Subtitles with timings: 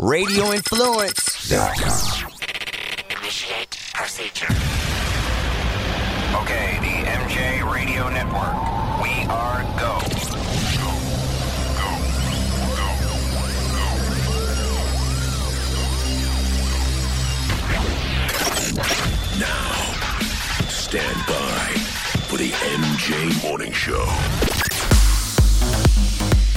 [0.00, 2.32] Radioinfluence.com.
[3.16, 4.52] Initiate procedure.
[6.42, 8.56] Okay, the MJ Radio Network.
[9.00, 10.00] We are go.
[10.74, 10.90] No.
[19.38, 19.94] Now,
[20.68, 21.70] stand by
[22.26, 24.04] for the MJ Morning Show.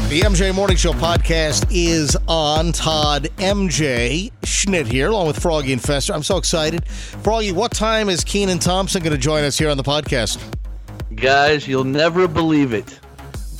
[0.10, 2.72] The MJ Morning Show podcast is on.
[2.72, 6.14] Todd MJ Schnitt here, along with Froggy and Fester.
[6.14, 6.88] I'm so excited.
[6.88, 10.42] Froggy, what time is Kenan Thompson going to join us here on the podcast?
[11.14, 12.98] Guys, you'll never believe it.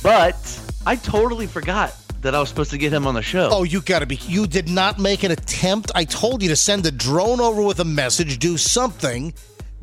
[0.02, 3.50] But I totally forgot that I was supposed to get him on the show.
[3.52, 4.16] Oh, you got to be.
[4.16, 5.90] You did not make an attempt.
[5.94, 9.34] I told you to send a drone over with a message, do something.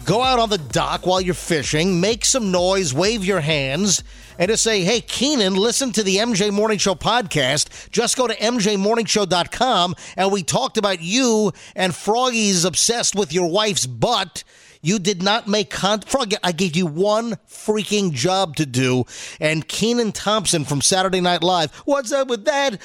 [0.06, 4.04] Go out on the dock while you're fishing, make some noise, wave your hands,
[4.38, 7.90] and just say, hey, Kenan, listen to the MJ Morning Show podcast.
[7.90, 13.88] Just go to MJMorningshow.com, and we talked about you and Froggy's obsessed with your wife's
[13.88, 14.44] butt.
[14.80, 16.02] You did not make con.
[16.02, 19.06] Froggy, I gave you one freaking job to do,
[19.40, 21.74] and Kenan Thompson from Saturday Night Live.
[21.86, 22.80] What's up with that?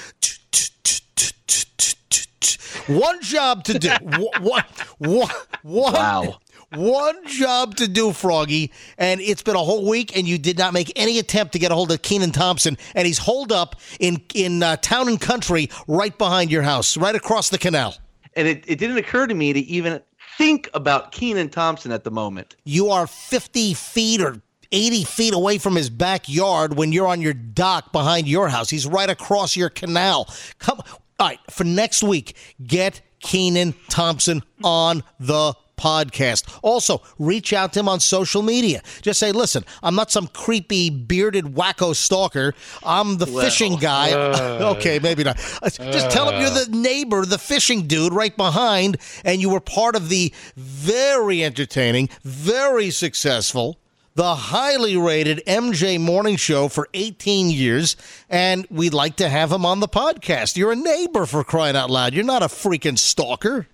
[2.86, 3.90] One job to do.
[4.40, 4.64] One,
[4.98, 5.30] one,
[5.62, 6.38] Wow.
[6.72, 10.72] One job to do, Froggy, and it's been a whole week, and you did not
[10.72, 14.22] make any attempt to get a hold of Kenan Thompson, and he's holed up in
[14.34, 17.96] in uh, town and country, right behind your house, right across the canal.
[18.34, 20.00] And it, it didn't occur to me to even
[20.38, 22.54] think about Kenan Thompson at the moment.
[22.64, 24.40] You are fifty feet or.
[24.72, 28.70] 80 feet away from his backyard when you're on your dock behind your house.
[28.70, 30.32] He's right across your canal.
[30.60, 30.80] Come,
[31.18, 36.58] all right, for next week, get Kenan Thompson on the podcast.
[36.62, 38.82] Also, reach out to him on social media.
[39.00, 42.54] Just say, listen, I'm not some creepy bearded wacko stalker.
[42.84, 44.12] I'm the fishing guy.
[44.76, 45.38] okay, maybe not.
[45.62, 49.60] Uh, Just tell him you're the neighbor, the fishing dude right behind, and you were
[49.60, 53.78] part of the very entertaining, very successful
[54.14, 57.96] the highly rated MJ Morning Show for 18 years,
[58.28, 60.56] and we'd like to have him on the podcast.
[60.56, 62.12] You're a neighbor for crying out loud.
[62.12, 63.66] You're not a freaking stalker.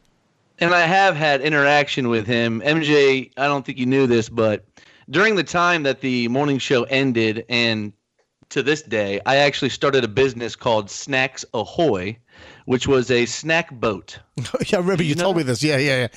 [0.59, 2.63] And I have had interaction with him.
[2.63, 4.65] MJ, I don't think you knew this, but
[5.11, 7.93] during the time that the morning show ended and
[8.51, 12.19] to this day, I actually started a business called Snacks Ahoy,
[12.65, 14.19] which was a snack boat.
[14.67, 15.63] yeah, I remember you told me this.
[15.63, 16.09] Yeah, yeah, yeah.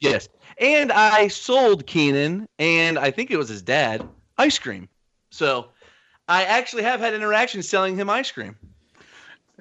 [0.00, 0.28] Yes.
[0.58, 4.88] And I sold Kenan, and I think it was his dad, ice cream.
[5.30, 5.68] So
[6.28, 8.56] I actually have had interactions selling him ice cream.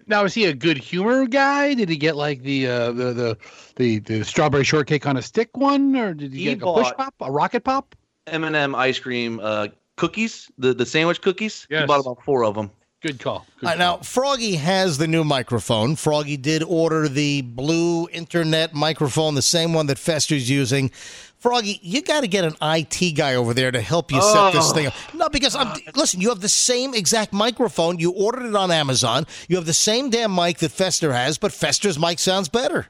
[0.09, 1.75] Now is he a good humor guy?
[1.75, 3.37] Did he get like the uh, the, the
[3.75, 6.83] the the strawberry shortcake on a stick one, or did he, He get like a
[6.83, 7.95] push pop, a rocket pop?
[8.27, 11.65] M&M ice cream uh, cookies, the, the sandwich cookies.
[11.69, 12.71] He bought about four of them.
[13.01, 13.45] Good call.
[13.59, 15.95] Good All right, now, Froggy has the new microphone.
[15.95, 20.91] Froggy did order the blue internet microphone, the same one that Fester's using.
[21.39, 24.73] Froggy, you got to get an IT guy over there to help you set this
[24.73, 24.93] thing up.
[25.13, 25.17] Oh.
[25.17, 26.19] No, because I'm listen.
[26.19, 27.97] You have the same exact microphone.
[27.97, 29.25] You ordered it on Amazon.
[29.47, 32.87] You have the same damn mic that Fester has, but Fester's mic sounds better.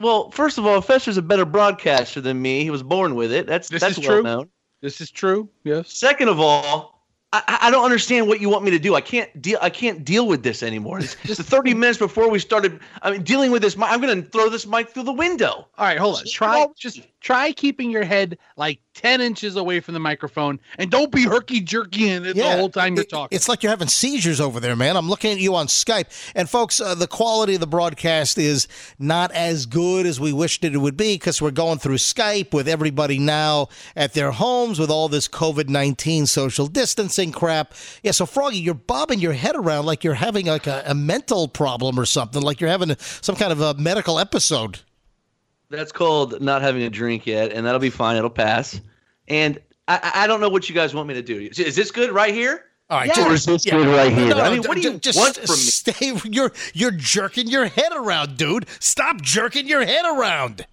[0.00, 2.62] Well, first of all, Fester's a better broadcaster than me.
[2.64, 3.46] He was born with it.
[3.46, 4.22] That's This that's is well true.
[4.22, 4.48] known.
[4.82, 5.48] This is true.
[5.64, 5.92] Yes.
[5.92, 6.95] Second of all,
[7.36, 8.94] I- I, I don't understand what you want me to do.
[8.94, 9.58] I can't deal.
[9.62, 10.98] I can't deal with this anymore.
[11.00, 12.80] It's just 30 minutes before we started.
[13.02, 13.76] I mean, dealing with this.
[13.76, 15.66] mic- I'm going to throw this mic through the window.
[15.78, 16.24] All right, hold on.
[16.26, 21.10] Try just try keeping your head like ten inches away from the microphone, and don't
[21.10, 23.34] be herky jerky in it the whole time you're It- talking.
[23.36, 24.96] It's like you're having seizures over there, man.
[24.96, 26.06] I'm looking at you on Skype.
[26.34, 28.68] And folks, uh, the quality of the broadcast is
[28.98, 32.68] not as good as we wished it would be because we're going through Skype with
[32.68, 37.74] everybody now at their homes with all this COVID 19 social distancing crap.
[38.02, 41.48] Yeah, so Froggy, you're bobbing your head around like you're having like a, a mental
[41.48, 44.80] problem or something, like you're having some kind of a medical episode.
[45.70, 48.16] That's called not having a drink yet, and that'll be fine.
[48.16, 48.80] It'll pass.
[49.28, 51.40] And I, I I don't know what you guys want me to do.
[51.50, 52.64] Is- Is this good right here?
[52.88, 53.14] All right, Yeah.
[53.14, 53.72] just- Or is this yeah.
[53.72, 54.28] good right here?
[54.28, 55.60] No, I mean, what do you just want st- from me?
[56.20, 56.28] Stay.
[56.32, 58.66] You're you're jerking your head around, dude.
[58.78, 60.66] Stop jerking your head around.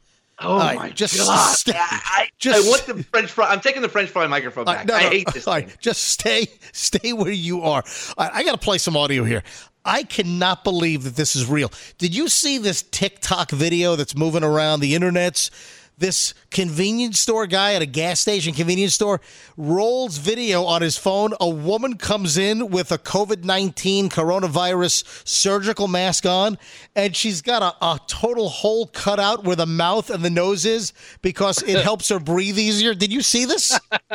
[0.44, 1.56] Oh All right, my just god!
[1.56, 3.50] stay- I, I, just- I want the French fry.
[3.50, 4.78] I'm taking the French fry microphone back.
[4.80, 5.68] right, no, I hate this all thing.
[5.68, 7.84] right, just stay, stay where you are.
[8.18, 9.44] All right, I got to play some audio here.
[9.86, 11.72] I cannot believe that this is real.
[11.98, 15.50] Did you see this TikTok video that's moving around the internets?
[15.96, 19.20] this convenience store guy at a gas station convenience store
[19.58, 21.34] rolls video on his phone.
[21.42, 26.58] A woman comes in with a COVID 19 coronavirus surgical mask on,
[26.96, 30.66] and she's got a, a total hole cut out where the mouth and the nose
[30.66, 32.94] is because it helps her breathe easier.
[32.94, 33.78] Did you see this?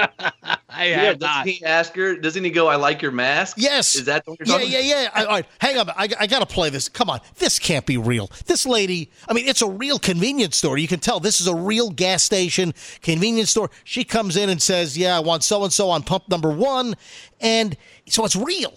[0.70, 2.14] I Yeah, have doesn't he ask her?
[2.16, 3.56] Doesn't he go, "I like your mask"?
[3.58, 3.96] Yes.
[3.96, 5.10] Is that what you're yeah, yeah, yeah.
[5.12, 5.90] I- All right, hang on.
[5.90, 6.88] I, I got to play this.
[6.88, 8.30] Come on, this can't be real.
[8.46, 9.10] This lady.
[9.28, 10.78] I mean, it's a real convenience store.
[10.78, 13.70] You can tell this is a real gas station convenience store.
[13.84, 16.94] She comes in and says, "Yeah, I want so and so on pump number one,"
[17.40, 17.76] and
[18.06, 18.74] so it's real.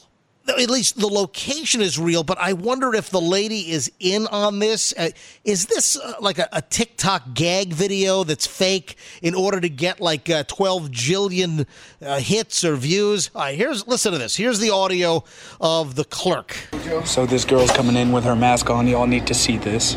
[0.47, 4.57] At least the location is real, but I wonder if the lady is in on
[4.57, 4.91] this.
[4.97, 5.09] Uh,
[5.45, 10.01] is this uh, like a, a TikTok gag video that's fake in order to get
[10.01, 11.67] like uh, 12 jillion
[12.01, 13.29] uh, hits or views?
[13.35, 14.35] All right, here's listen to this.
[14.35, 15.23] Here's the audio
[15.59, 16.57] of the clerk.
[17.05, 18.87] So this girl's coming in with her mask on.
[18.87, 19.95] Y'all need to see this.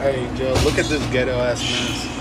[0.00, 2.19] Hey Joe, look at this ghetto ass mask.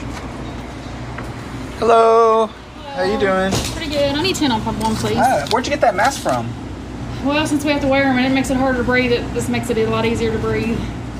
[1.80, 2.48] Hello.
[2.48, 3.54] How you doing?
[3.74, 4.14] Pretty good.
[4.14, 5.16] I need 10 on pump one, please.
[5.18, 6.46] Ah, where'd you get that mask from?
[7.26, 9.22] Well, since we have to wear them and it makes it harder to breathe, it
[9.34, 10.78] just makes it a lot easier to breathe.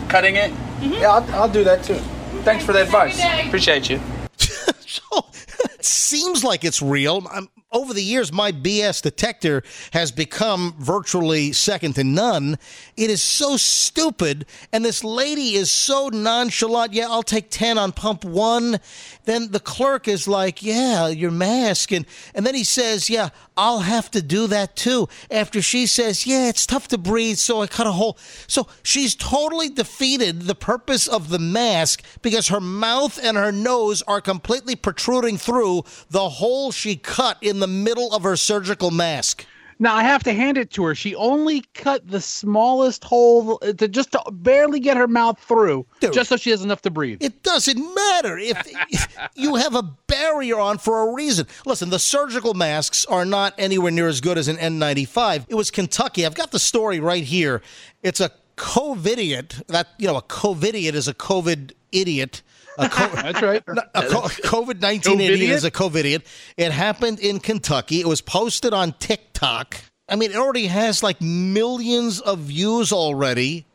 [0.10, 0.52] Cutting it?
[0.82, 1.96] Yeah, I'll, I'll do that too.
[2.44, 3.22] Thanks for the advice.
[3.46, 4.02] Appreciate you.
[5.82, 7.26] Seems like it's real.
[7.32, 9.62] I'm, over the years, my BS detector
[9.94, 12.58] has become virtually second to none.
[12.98, 16.94] It is so stupid, and this lady is so nonchalant.
[16.94, 18.80] Yeah, I'll take 10 on pump one.
[19.26, 21.92] Then the clerk is like, Yeah, your mask.
[21.92, 25.10] And, and then he says, Yeah, I'll have to do that too.
[25.30, 28.18] After she says, Yeah, it's tough to breathe, so I cut a hole.
[28.48, 34.02] So she's totally defeated the purpose of the mask because her mouth and her nose
[34.04, 39.46] are completely protruding through the hole she cut in the middle of her surgical mask.
[39.82, 40.94] Now I have to hand it to her.
[40.94, 45.86] She only cut the smallest hole uh, to just to barely get her mouth through,
[46.02, 46.12] Dude.
[46.12, 47.24] just so she has enough to breathe.
[47.24, 51.48] It doesn't matter if, if you have a barrier on for a reason.
[51.66, 55.46] Listen, the surgical masks are not anywhere near as good as an N95.
[55.48, 56.26] It was Kentucky.
[56.26, 57.62] I've got the story right here.
[58.04, 59.68] It's a COVIDiot.
[59.68, 62.42] That you know, a COVIDiot is a COVID idiot.
[62.80, 63.64] A co- That's right.
[63.68, 66.24] a COVID 19 idiot is a COVIDiot.
[66.58, 68.00] It happened in Kentucky.
[68.00, 69.82] It was posted on TikTok.
[70.08, 73.66] I mean, it already has like millions of views already.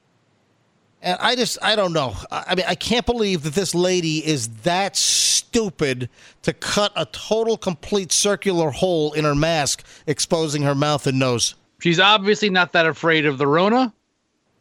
[1.03, 2.15] And I just, I don't know.
[2.31, 6.09] I I mean, I can't believe that this lady is that stupid
[6.43, 11.55] to cut a total, complete circular hole in her mask, exposing her mouth and nose.
[11.81, 13.93] She's obviously not that afraid of the Rona,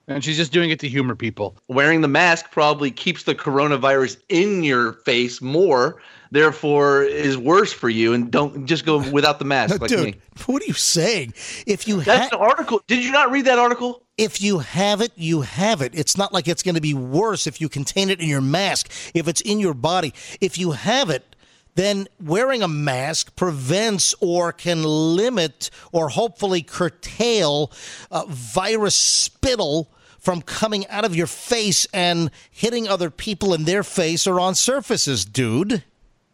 [0.08, 1.56] and she's just doing it to humor people.
[1.68, 6.02] Wearing the mask probably keeps the coronavirus in your face more,
[6.32, 8.14] therefore is worse for you.
[8.14, 10.16] And don't just go without the mask like Dude, me.
[10.46, 11.34] what are you saying?
[11.66, 12.82] If you That's ha- an article.
[12.88, 14.02] Did you not read that article?
[14.18, 15.92] if you have it, you have it.
[15.96, 18.92] It's not like it's going to be worse if you contain it in your mask,
[19.14, 20.14] if it's in your body.
[20.40, 21.33] If you have it,
[21.76, 27.72] then wearing a mask prevents or can limit or hopefully curtail
[28.12, 29.90] uh, virus spittle
[30.20, 34.56] from coming out of your face and hitting other people in their face or on
[34.56, 35.84] surfaces, dude.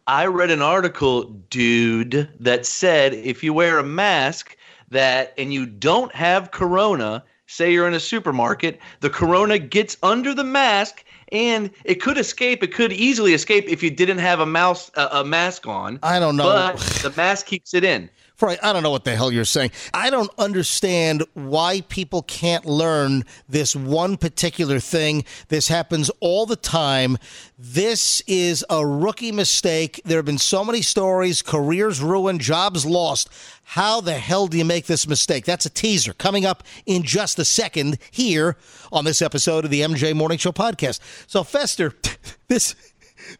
[0.06, 4.56] I read an article, dude, that said if you wear a mask
[4.90, 10.34] that and you don't have corona, say you're in a supermarket, the corona gets under
[10.34, 12.62] the mask and it could escape.
[12.62, 15.98] It could easily escape if you didn't have a mouse a, a mask on.
[16.02, 16.44] I don't know.
[16.44, 18.10] But the mask keeps it in.
[18.42, 19.72] I don't know what the hell you're saying.
[19.92, 25.24] I don't understand why people can't learn this one particular thing.
[25.48, 27.18] This happens all the time.
[27.58, 30.00] This is a rookie mistake.
[30.04, 33.28] There have been so many stories, careers ruined, jobs lost.
[33.62, 35.44] How the hell do you make this mistake?
[35.44, 38.56] That's a teaser coming up in just a second here
[38.90, 41.00] on this episode of the MJ Morning Show podcast.
[41.26, 41.94] So, Fester,
[42.48, 42.74] this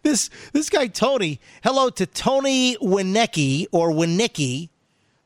[0.02, 1.40] this this guy Tony.
[1.62, 4.68] Hello to Tony Winecki or Winicki.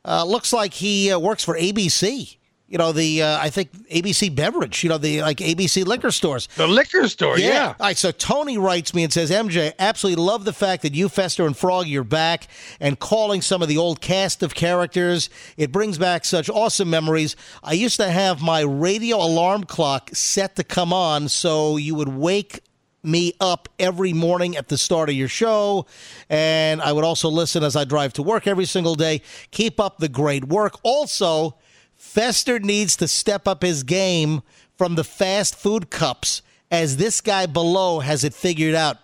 [0.05, 2.37] Uh, looks like he uh, works for ABC.
[2.67, 4.83] You know the uh, I think ABC beverage.
[4.83, 6.47] You know the like ABC liquor stores.
[6.57, 7.75] The liquor store, yeah.
[7.79, 7.95] All right.
[7.97, 11.55] So Tony writes me and says, MJ, absolutely love the fact that you, Fester, and
[11.55, 12.47] Froggy are back
[12.79, 15.29] and calling some of the old cast of characters.
[15.57, 17.35] It brings back such awesome memories.
[17.63, 22.09] I used to have my radio alarm clock set to come on so you would
[22.09, 22.61] wake
[23.05, 25.85] me up every morning at the start of your show.
[26.29, 29.21] And I would also listen as I drive to work every single day.
[29.51, 30.79] Keep up the great work.
[30.83, 31.55] Also,
[31.95, 34.41] Fester needs to step up his game
[34.77, 38.97] from the fast food cups as this guy below has it figured out.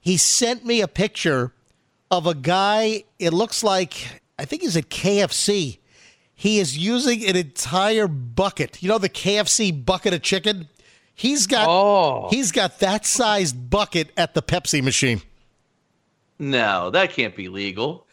[0.00, 1.52] He sent me a picture
[2.10, 5.78] of a guy, it looks like, I think he's at KFC.
[6.34, 8.82] He is using an entire bucket.
[8.82, 10.68] You know the KFC bucket of chicken?
[11.18, 12.28] He's got Oh.
[12.30, 15.22] he's got that sized bucket at the Pepsi machine.
[16.38, 18.06] No, that can't be legal.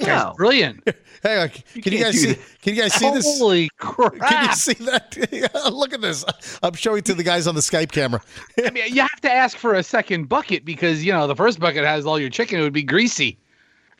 [0.00, 0.32] No.
[0.36, 0.86] Brilliant.
[1.22, 1.48] Hang on.
[1.48, 2.26] Can you, can't guys see?
[2.32, 2.38] that.
[2.62, 3.38] Can you guys see this?
[3.38, 4.14] Holy crap.
[4.20, 5.70] Can you see that?
[5.72, 6.24] Look at this.
[6.62, 8.22] I'm showing to the guys on the Skype camera.
[8.64, 11.58] I mean, you have to ask for a second bucket because, you know, the first
[11.58, 12.58] bucket has all your chicken.
[12.58, 13.38] It would be greasy.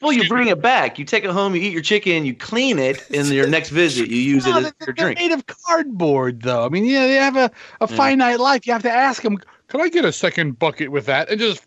[0.07, 1.01] Well, you bring it back.
[1.01, 1.57] You take it home.
[1.57, 2.25] You eat your chicken.
[2.25, 3.11] You clean it.
[3.11, 5.19] In your next visit, you use it as your drink.
[5.19, 6.65] made of cardboard, though.
[6.65, 8.69] I mean, yeah, they have a, a finite life.
[8.69, 9.37] You have to ask them,
[9.67, 11.29] can I get a second bucket with that?
[11.29, 11.65] And just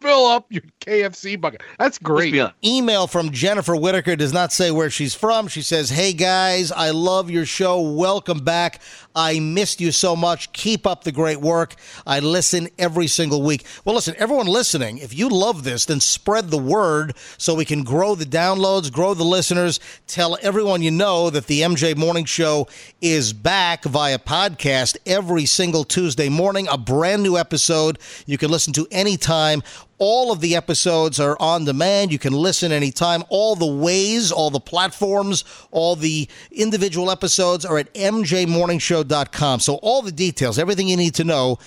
[0.00, 1.62] fill up your KFC bucket.
[1.78, 2.32] That's great.
[2.32, 5.48] be email from Jennifer Whitaker does not say where she's from.
[5.48, 7.80] She says, Hey guys, I love your show.
[7.80, 8.80] Welcome back.
[9.14, 10.52] I missed you so much.
[10.52, 11.74] Keep up the great work.
[12.06, 13.64] I listen every single week.
[13.84, 17.82] Well, listen, everyone listening, if you love this, then spread the word so we can
[17.82, 19.80] grow the downloads, grow the listeners.
[20.06, 22.68] Tell everyone you know that the MJ Morning Show
[23.00, 28.72] is back via podcast every single Tuesday morning, a brand new episode you can listen
[28.74, 29.62] to anytime.
[30.02, 32.10] All of the episodes are on demand.
[32.10, 33.22] You can listen anytime.
[33.28, 39.60] All the ways, all the platforms, all the individual episodes are at mjmorningshow.com.
[39.60, 41.58] So all the details, everything you need to know,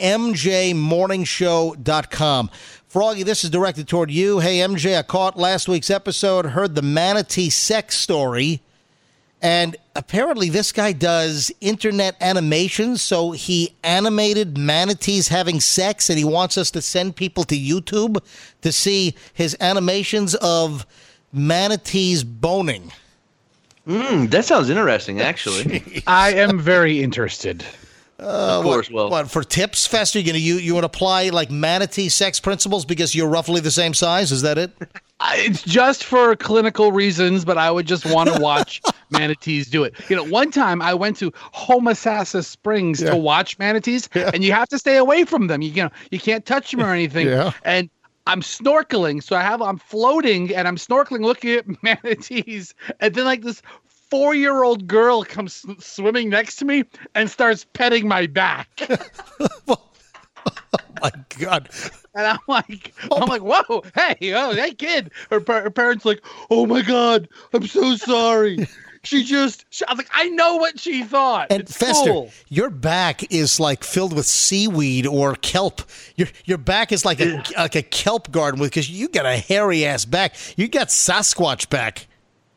[0.00, 2.50] mjmorningshow.com.
[2.88, 4.38] Froggy, this is directed toward you.
[4.38, 8.62] Hey, MJ, I caught last week's episode, heard the manatee sex story.
[9.42, 13.02] And apparently, this guy does internet animations.
[13.02, 18.18] So he animated manatees having sex, and he wants us to send people to YouTube
[18.62, 20.86] to see his animations of
[21.32, 22.92] manatees boning.
[23.86, 26.02] Mm, that sounds interesting, actually.
[26.06, 27.64] I am very interested.
[28.22, 28.90] Of course.
[28.90, 30.18] Well, What for tips, Fester?
[30.18, 33.70] You gonna you you want to apply like manatee sex principles because you're roughly the
[33.70, 34.32] same size?
[34.32, 34.72] Is that it?
[35.34, 39.94] It's just for clinical reasons, but I would just want to watch manatees do it.
[40.10, 44.68] You know, one time I went to Homosassa Springs to watch manatees, and you have
[44.70, 45.62] to stay away from them.
[45.62, 47.28] You, you know, you can't touch them or anything.
[47.28, 47.52] Yeah.
[47.64, 47.88] And
[48.26, 53.24] I'm snorkeling, so I have I'm floating and I'm snorkeling, looking at manatees, and then
[53.24, 53.62] like this
[54.12, 58.68] four-year-old girl comes swimming next to me and starts petting my back.
[60.74, 61.68] Oh my God.
[62.14, 65.12] And I'm like, oh I'm like, whoa, hey, oh, hey, kid.
[65.30, 68.66] Her, par- her parents like, oh my god, I'm so sorry.
[69.04, 71.48] She just, she, I was like, I know what she thought.
[71.50, 72.30] And it's Fester, cool.
[72.48, 75.82] your back is like filled with seaweed or kelp.
[76.16, 79.36] Your your back is like a like a kelp garden with because you got a
[79.36, 80.34] hairy ass back.
[80.56, 82.06] You got Sasquatch back.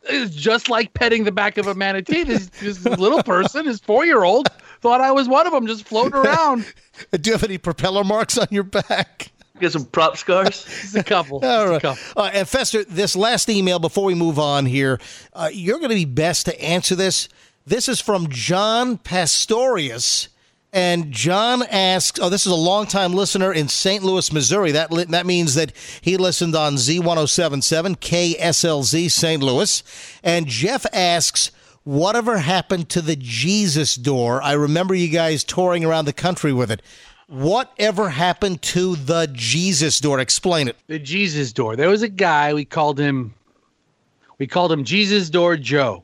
[0.08, 2.24] It's just like petting the back of a manatee.
[2.24, 4.50] This, this little person, this four-year-old,
[4.82, 6.66] thought I was one of them, just floating around.
[7.12, 9.32] Do you have any propeller marks on your back?
[9.60, 10.66] get some prop scars.
[10.82, 11.40] Just a couple.
[11.40, 12.04] Just All a couple.
[12.22, 15.00] Uh, and Fester, this last email before we move on here,
[15.34, 17.30] uh, you're going to be best to answer this.
[17.66, 20.28] This is from John Pastorius.
[20.76, 24.04] And John asks, oh, this is a longtime listener in St.
[24.04, 24.74] Louis, Missouri.
[24.74, 29.42] That li- that means that he listened on Z1077, KSLZ St.
[29.42, 29.84] Louis.
[30.22, 31.52] And Jeff asks,
[31.86, 34.42] whatever happened to the Jesus door?
[34.42, 36.82] I remember you guys touring around the country with it.
[37.28, 40.20] Whatever happened to the Jesus door?
[40.20, 40.76] Explain it.
[40.88, 41.78] The Jesus door.
[41.78, 43.34] There was a guy, we called him,
[44.40, 46.04] we called him Jesus Door Joe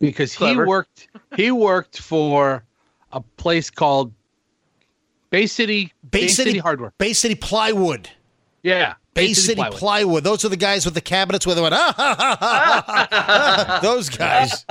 [0.00, 0.64] because Clever.
[0.64, 2.64] he worked, he worked for
[3.12, 4.12] a place called
[5.30, 6.92] Bay City, Bay, City, Hardware.
[6.98, 8.08] Bay City Plywood.
[8.62, 8.94] Yeah.
[9.14, 10.22] Bay, City, Plywood.
[10.22, 13.06] Those are the guys with the cabinets where they went, ah, ha, ha, ha, ha,
[13.10, 13.80] ha.
[13.82, 14.64] Those guys.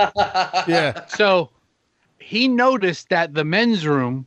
[0.67, 1.05] Yeah.
[1.07, 1.49] So
[2.17, 4.25] he noticed that the men's room,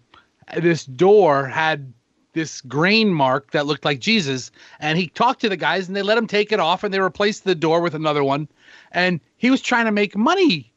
[0.56, 1.92] this door had
[2.32, 4.50] this grain mark that looked like Jesus.
[4.78, 7.00] And he talked to the guys and they let him take it off and they
[7.00, 8.48] replaced the door with another one.
[8.92, 10.69] And he was trying to make money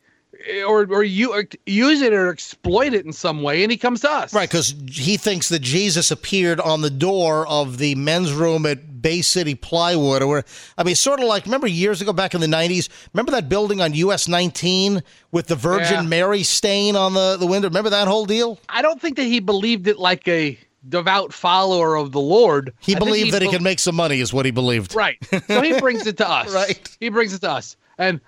[0.67, 3.63] or, or, you, or use it or exploit it in some way.
[3.63, 4.33] And he comes to us.
[4.33, 9.01] Right, because he thinks that Jesus appeared on the door of the men's room at
[9.01, 10.21] Bay City Plywood.
[10.21, 10.45] Or, where-
[10.77, 12.89] I mean, sort of like, remember years ago back in the 90s?
[13.13, 16.09] Remember that building on US 19 with the Virgin Yeah.
[16.09, 17.67] Mary stain on the, the window?
[17.67, 18.59] Remember that whole deal?
[18.69, 20.57] I don't think that he believed it like a
[20.89, 22.73] devout follower of the Lord.
[22.81, 24.93] He I believed that he bel- could make some money, is what he believed.
[24.95, 25.17] Right.
[25.47, 26.53] So he brings it to us.
[26.53, 26.97] Right.
[26.99, 27.77] He brings it to us.
[27.97, 28.19] And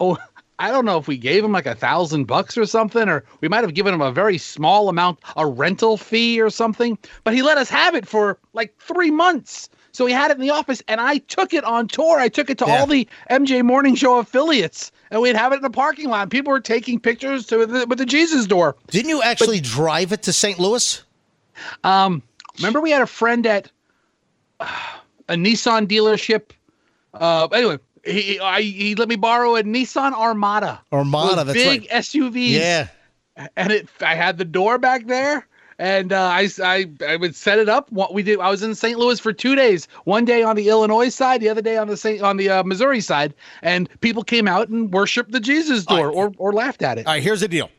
[0.00, 0.16] oh,
[0.58, 3.48] I don't know if we gave him like a thousand bucks or something, or we
[3.48, 6.98] might have given him a very small amount, a rental fee or something.
[7.24, 9.68] But he let us have it for like three months.
[9.92, 12.18] So he had it in the office, and I took it on tour.
[12.20, 12.80] I took it to Yeah.
[12.80, 16.30] all the MJ Morning Show affiliates, and we'd have it in the parking lot.
[16.30, 18.76] People were taking pictures to the, with the Jesus door.
[18.90, 20.58] Didn't you actually drive it to St.
[20.58, 21.02] Louis?
[21.84, 22.22] Um,
[22.58, 23.70] remember we had a friend at
[24.60, 24.68] uh,
[25.28, 26.50] a Nissan dealership.
[27.14, 30.80] Uh, anyway, he I, he let me borrow a Nissan Armada.
[30.92, 32.02] Armada, that's big right.
[32.02, 32.50] SUVs.
[32.50, 32.88] Yeah.
[33.56, 35.46] and it I had the door back there,
[35.78, 37.90] and uh, I, I I would set it up.
[37.92, 38.98] What we did, I was in St.
[38.98, 39.86] Louis for two days.
[40.04, 42.62] One day on the Illinois side, the other day on the Saint, on the uh,
[42.64, 46.98] Missouri side, and people came out and worshipped the Jesus door or or laughed at
[46.98, 47.06] it.
[47.06, 47.70] All right, here's the deal.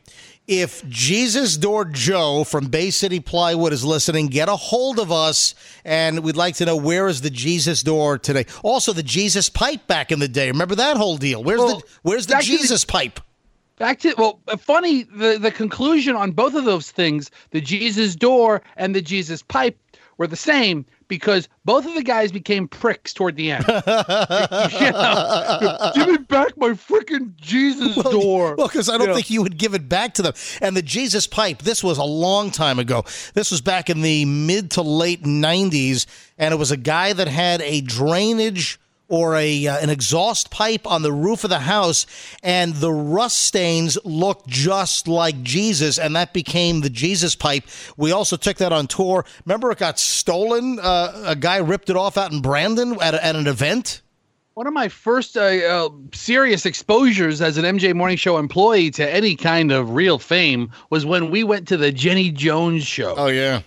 [0.50, 5.53] If Jesus Door Joe from Bay City Plywood is listening, get a hold of us,
[5.86, 8.48] and we'd like to know where is the Jesus Door today.
[8.63, 10.48] Also, the Jesus Pipe back in the day.
[10.48, 11.44] Remember that whole deal?
[11.44, 13.20] Where's Well, the Where's the to the- Jesus Pipe?
[13.77, 18.15] Back to well, uh, funny the the conclusion on both of those things, the Jesus
[18.15, 19.77] door and the Jesus pipe,
[20.18, 23.66] were the same because both of the guys became pricks toward the end.
[24.80, 28.56] You know, Give me back my freaking Jesus door.
[28.56, 29.13] Well, because I don't You know.
[29.16, 30.34] think you would give it back to them.
[30.62, 33.04] And the Jesus Pipe, this was a long time ago.
[33.34, 36.06] This was back in the mid to late 90s,
[36.38, 40.88] and it was a guy that had a drainage or a uh, an exhaust pipe
[40.88, 42.06] on the roof of the house
[42.42, 47.63] and the rust stains looked just like Jesus and that became the Jesus pipe.
[47.98, 49.25] We also took that on tour.
[49.46, 50.80] Remember it got stolen?
[50.80, 54.01] Uh, a guy ripped it off out in Brandon at, a, at an event?
[54.54, 59.10] One of my first uh, uh, serious exposures as an MJ Morning Show employee to
[59.10, 63.16] any kind of real fame was when we went to the Jenny Jones show.
[63.18, 63.62] Oh yeah.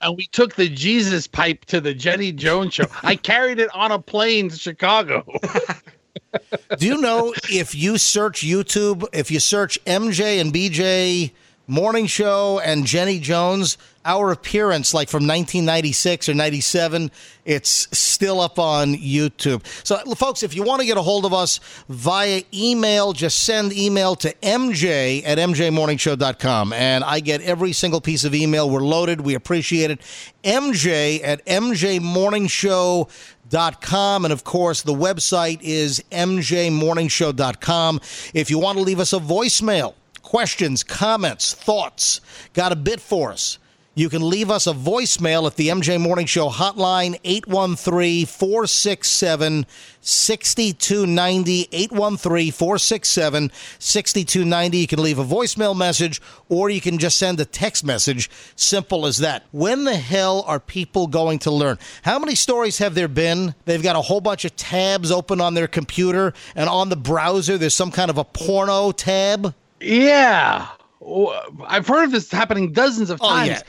[0.00, 2.84] And we took the Jesus pipe to the Jenny Jones show.
[3.02, 5.24] I carried it on a plane to Chicago.
[6.78, 11.32] Do you know if you search YouTube, if you search MJ and BJ
[11.66, 17.10] Morning Show and Jenny Jones, our appearance, like from 1996 or 97,
[17.44, 19.64] it's still up on YouTube.
[19.86, 23.72] So, folks, if you want to get a hold of us via email, just send
[23.72, 26.72] email to mj at mjmorningshow.com.
[26.72, 28.68] And I get every single piece of email.
[28.68, 29.20] We're loaded.
[29.22, 30.00] We appreciate it.
[30.42, 34.24] MJ at mjmorningshow.com.
[34.24, 38.00] And of course, the website is mjmorningshow.com.
[38.34, 42.20] If you want to leave us a voicemail, questions, comments, thoughts,
[42.52, 43.58] got a bit for us.
[43.96, 49.66] You can leave us a voicemail at the MJ Morning Show hotline, 813 467
[50.00, 51.68] 6290.
[51.70, 54.78] 813 467 6290.
[54.78, 58.28] You can leave a voicemail message or you can just send a text message.
[58.56, 59.44] Simple as that.
[59.52, 61.78] When the hell are people going to learn?
[62.02, 63.54] How many stories have there been?
[63.64, 67.56] They've got a whole bunch of tabs open on their computer and on the browser
[67.58, 69.54] there's some kind of a porno tab.
[69.80, 70.66] yeah.
[71.04, 71.34] Oh,
[71.66, 73.48] I've heard of this happening dozens of Oh, times.
[73.48, 73.60] yeah.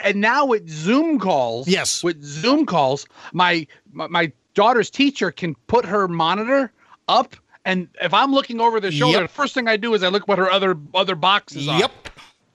[0.00, 2.02] And now with Zoom calls, Yes.
[2.04, 6.72] with Zoom calls, my, my my daughter's teacher can put her monitor
[7.08, 9.30] up, and if I'm looking over the shoulder, Yep.
[9.30, 11.78] the first thing I do is I look what her other other boxes are.
[11.80, 11.92] Yep.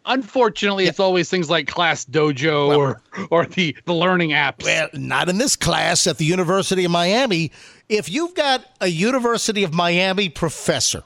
[0.06, 4.64] Unfortunately, it's always things like Class Dojo or or the the learning apps.
[4.64, 7.52] Well, not in this class at the University of Miami.
[7.88, 11.04] If you've got a University of Miami professor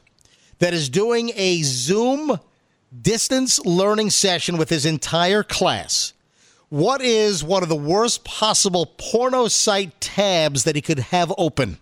[0.59, 2.39] that is doing a Zoom
[3.01, 6.13] distance learning session with his entire class,
[6.69, 11.77] what is one of the worst possible porno site tabs that he could have open?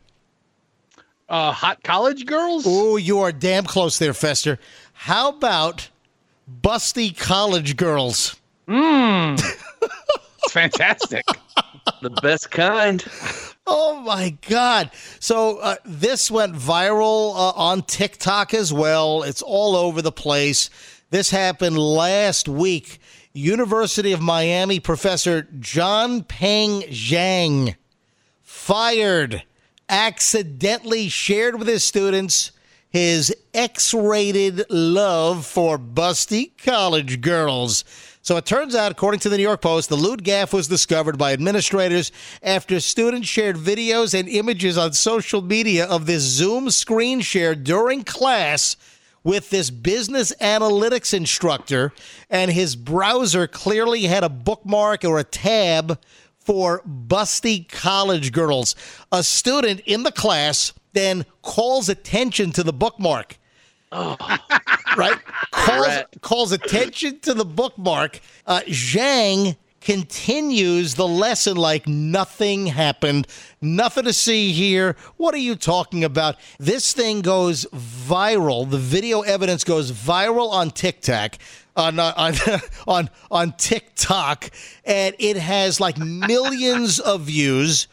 [1.28, 2.66] uh, hot college girls.
[2.68, 4.60] Oh, you are damn close there, Fester.
[4.94, 5.90] How about
[6.62, 8.36] busty college girls?
[8.68, 9.42] Mmm.
[10.44, 11.26] It's fantastic.
[12.04, 13.04] The best kind.
[13.66, 14.92] Oh my God.
[15.20, 19.24] So uh, this went viral uh, on TikTok as well.
[19.24, 20.70] It's all over the place.
[21.16, 23.00] This happened last week.
[23.32, 27.78] University of Miami professor John Peng Zhang
[28.44, 29.44] fired,
[29.88, 32.52] accidentally shared with his students
[32.90, 37.86] his X rated love for busty college girls.
[38.22, 41.18] So it turns out, according to the New York Post, the lewd gaffe was discovered
[41.18, 42.12] by administrators
[42.44, 48.04] after students shared videos and images on social media of this Zoom screen share during
[48.04, 48.76] class
[49.26, 51.92] with this business analytics instructor,
[52.30, 56.00] and his browser clearly had a bookmark or a tab
[56.40, 58.76] for busty college girls.
[59.12, 63.38] A student in the class then calls attention to the bookmark.
[63.92, 65.20] right?
[65.52, 68.20] Calls, calls attention to the bookmark.
[68.46, 73.28] Uh, Zhang continues the lesson like nothing happened.
[73.62, 74.98] Nothing to see here.
[75.16, 76.38] What are you talking about?
[76.60, 78.70] This thing goes viral.
[78.70, 81.38] The video evidence goes viral on TikTok.
[81.78, 82.34] On, uh, on
[82.88, 84.50] on on TikTok,
[84.86, 87.90] and it has like millions of views.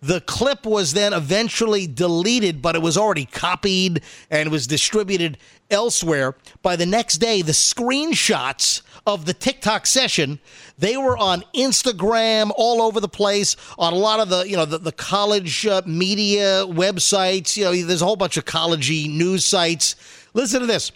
[0.00, 5.36] The clip was then eventually deleted, but it was already copied and was distributed
[5.70, 6.36] elsewhere.
[6.62, 10.40] By the next day, the screenshots of the TikTok session,
[10.78, 14.64] they were on Instagram all over the place, on a lot of the, you know,
[14.64, 17.56] the, the college uh, media websites.
[17.56, 19.96] You know, there's a whole bunch of collegey news sites.
[20.32, 20.90] Listen to this.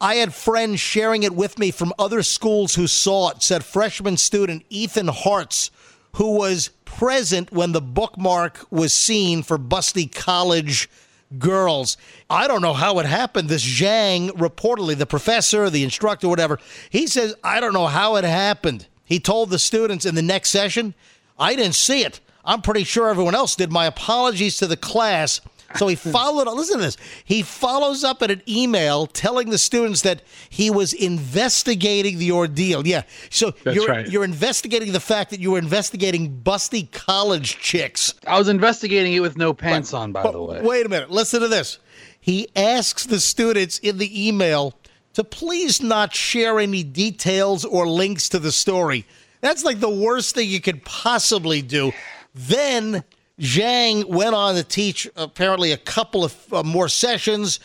[0.00, 4.16] I had friends sharing it with me from other schools who saw it, said freshman
[4.16, 5.70] student Ethan Hartz,
[6.12, 10.88] who was present when the bookmark was seen for Busty College
[11.38, 11.96] girls.
[12.28, 13.48] I don't know how it happened.
[13.48, 16.58] This Zhang, reportedly, the professor, the instructor, whatever,
[16.90, 18.86] he says, I don't know how it happened.
[19.04, 20.94] He told the students in the next session,
[21.38, 22.20] I didn't see it.
[22.44, 23.70] I'm pretty sure everyone else did.
[23.70, 25.40] My apologies to the class.
[25.76, 26.54] So he followed up.
[26.54, 26.96] Listen to this.
[27.24, 32.86] He follows up in an email telling the students that he was investigating the ordeal.
[32.86, 33.02] Yeah.
[33.30, 34.08] So That's you're right.
[34.08, 38.14] you're investigating the fact that you were investigating busty college chicks.
[38.26, 40.60] I was investigating it with no pants on, by But the way.
[40.62, 41.10] Wait a minute.
[41.10, 41.78] Listen to this.
[42.20, 44.74] He asks the students in the email
[45.14, 49.06] to please not share any details or links to the story.
[49.40, 51.92] That's like the worst thing you could possibly do.
[52.34, 53.02] Then
[53.40, 57.58] Zhang went on to teach apparently a couple of uh, more sessions,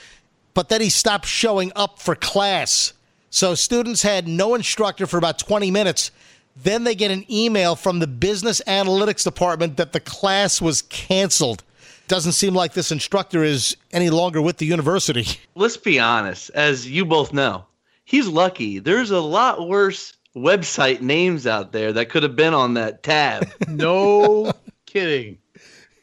[0.53, 2.93] but then he stopped showing up for class.
[3.29, 6.11] So students had no instructor for about 20 minutes.
[6.55, 11.61] Then they get an email from the business analytics department that the class was canceled.
[12.07, 15.25] Doesn't seem like this instructor is any longer with the university.
[15.55, 17.65] Let's be honest, as you both know,
[18.05, 18.79] he's lucky.
[18.79, 23.49] There's a lot worse website names out there that could have been on that tab.
[23.67, 24.53] No
[24.85, 25.39] kidding.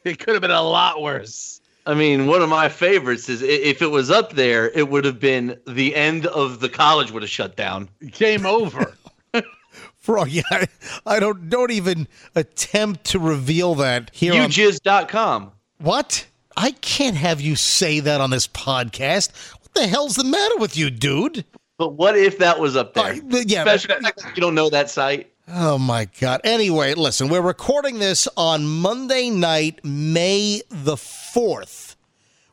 [0.05, 1.61] It could have been a lot worse.
[1.85, 5.19] I mean, one of my favorites is if it was up there, it would have
[5.19, 7.89] been the end of the college would have shut down.
[8.11, 8.95] Game over.
[10.05, 10.67] Bro, yeah, I,
[11.05, 14.33] I don't don't even attempt to reveal that here.
[14.33, 15.51] on- UJizz.com.
[15.79, 16.25] what?
[16.55, 19.31] I can't have you say that on this podcast.
[19.61, 21.43] What the hell's the matter with you, dude?
[21.79, 23.13] But what if that was up there?
[23.13, 25.32] Uh, yeah, Especially the fact that you don't know that site.
[25.47, 26.41] Oh my God.
[26.43, 31.95] Anyway, listen, we're recording this on Monday night, May the 4th,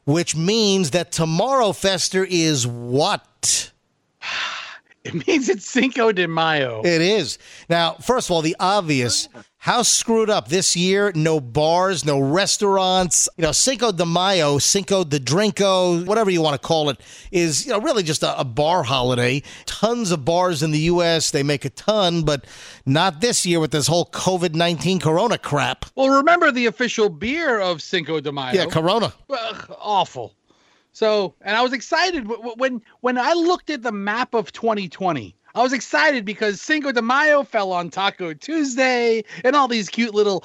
[0.04, 3.70] which means that tomorrow, Fester, is what?
[5.02, 6.82] It means it's Cinco de Mayo.
[6.84, 7.38] It is.
[7.70, 9.30] Now, first of all, the obvious.
[9.64, 11.12] How screwed up this year?
[11.14, 13.28] No bars, no restaurants.
[13.36, 16.98] You know, Cinco de Mayo, Cinco de Drinko, whatever you want to call it,
[17.30, 19.42] is you know really just a, a bar holiday.
[19.66, 21.30] Tons of bars in the U.S.
[21.30, 22.46] They make a ton, but
[22.86, 25.84] not this year with this whole COVID nineteen Corona crap.
[25.94, 28.54] Well, remember the official beer of Cinco de Mayo?
[28.54, 29.12] Yeah, Corona.
[29.28, 30.34] Ugh, awful.
[30.92, 35.36] So, and I was excited when when I looked at the map of 2020.
[35.54, 40.14] I was excited because Cinco de Mayo fell on Taco Tuesday, and all these cute
[40.14, 40.44] little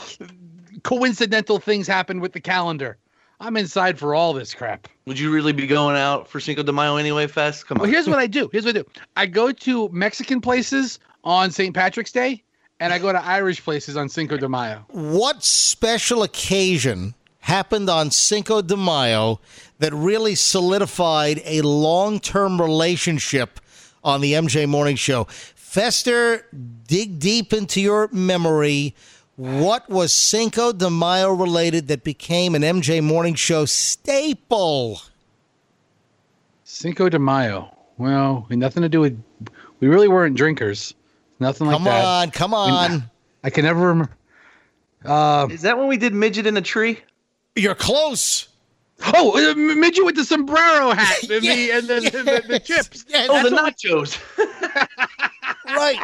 [0.83, 2.97] coincidental things happened with the calendar.
[3.39, 4.87] I'm inside for all this crap.
[5.05, 7.67] Would you really be going out for Cinco de Mayo anyway, Fest?
[7.67, 7.81] Come on.
[7.81, 7.93] Well, on.
[7.93, 8.49] here's what I do.
[8.51, 8.89] Here's what I do.
[9.17, 11.75] I go to Mexican places on St.
[11.75, 12.43] Patrick's Day,
[12.79, 14.85] and I go to Irish places on Cinco de Mayo.
[14.89, 19.39] What special occasion happened on Cinco de Mayo
[19.79, 23.59] that really solidified a long term relationship
[24.05, 25.25] on the MJ Morning Show?
[25.55, 26.47] Fester,
[26.87, 28.95] dig deep into your memory.
[29.35, 35.01] What was Cinco de Mayo related that became an MJ Morning Show staple?
[36.63, 37.75] Cinco de Mayo.
[37.97, 39.21] Well, nothing to do with.
[39.81, 40.93] We really weren't drinkers.
[41.39, 42.33] Nothing like Come that.
[42.33, 43.11] Come on, come on.
[43.43, 44.15] I can never remember.
[45.03, 46.99] Uh, Is that when we did midget in a tree?
[47.55, 48.47] You're close.
[49.13, 53.05] Oh, uh, midget with the sombrero hat and, the, and the, the, the, the chips.
[53.07, 53.27] yes.
[53.29, 54.17] Oh, the nachos.
[55.67, 55.99] right.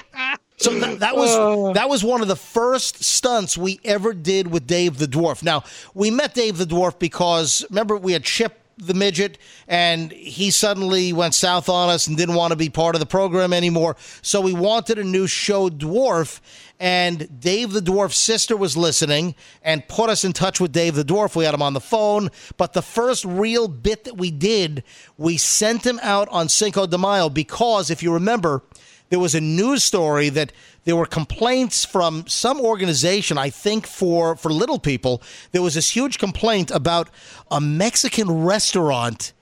[0.58, 4.68] So th- that was that was one of the first stunts we ever did with
[4.68, 5.42] Dave the Dwarf.
[5.42, 5.64] Now
[5.96, 11.14] we met Dave the Dwarf because remember we had Chip the midget, and he suddenly
[11.14, 13.96] went south on us and didn't want to be part of the program anymore.
[14.22, 16.42] So we wanted a new show, Dwarf,
[16.80, 21.06] and Dave the Dwarf's sister was listening and put us in touch with Dave the
[21.06, 21.36] Dwarf.
[21.36, 24.84] We had him on the phone, but the first real bit that we did,
[25.18, 28.64] we sent him out on Cinco de Mayo because, if you remember,
[29.10, 34.36] there was a news story that there were complaints from some organization, I think for
[34.36, 35.22] for little people.
[35.52, 37.10] There was this huge complaint about
[37.50, 39.34] a Mexican restaurant.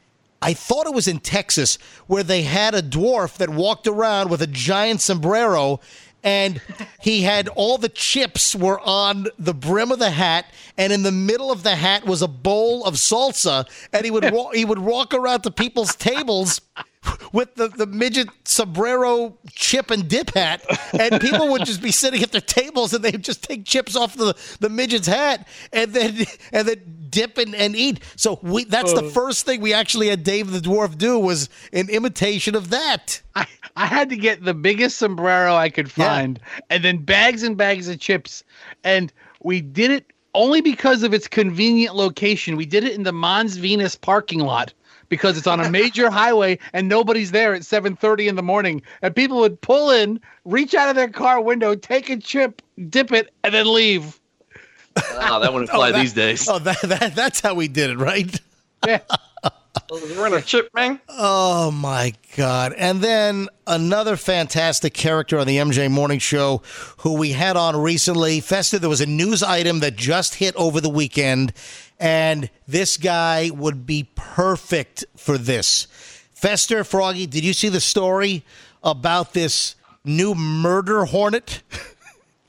[0.41, 4.41] I thought it was in Texas where they had a dwarf that walked around with
[4.41, 5.81] a giant sombrero
[6.23, 6.61] and
[7.01, 10.45] he had all the chips were on the brim of the hat
[10.77, 14.25] and in the middle of the hat was a bowl of salsa and he would
[14.53, 16.59] he would walk around to people's tables
[17.31, 20.63] with the, the midget sombrero chip and dip hat,
[20.99, 24.15] and people would just be sitting at their tables and they'd just take chips off
[24.15, 28.01] the, the midget's hat and then and then dip and, and eat.
[28.15, 29.09] So we that's the uh.
[29.09, 33.21] first thing we actually had Dave the Dwarf do was an imitation of that.
[33.35, 36.07] I, I had to get the biggest sombrero I could Yeah.
[36.07, 38.43] find and then bags and bags of chips.
[38.83, 42.57] And we did it only because of its convenient location.
[42.57, 44.73] We did it in the Mons Venus parking lot
[45.09, 49.15] because it's on a major highway and nobody's there at 7:30 in the morning, and
[49.15, 53.33] people would pull in, reach out of their car window, take a chip, dip it,
[53.43, 54.19] and then leave.
[54.97, 56.47] Oh, that wouldn't oh, fly that- these days.
[56.47, 58.39] Oh, that, that that's how we did it, right?
[58.87, 58.99] Yeah.
[59.43, 59.51] Oh,
[59.91, 61.01] We're in a chip, man.
[61.09, 62.73] Oh my God.
[62.77, 66.61] And then another fantastic character on the MJ Morning Show
[66.99, 68.39] who we had on recently.
[68.39, 71.51] Fester, there was a news item that just hit over the weekend,
[71.99, 75.87] and this guy would be perfect for this.
[76.33, 78.45] Fester, Froggy, did you see the story
[78.83, 81.61] about this new murder hornet?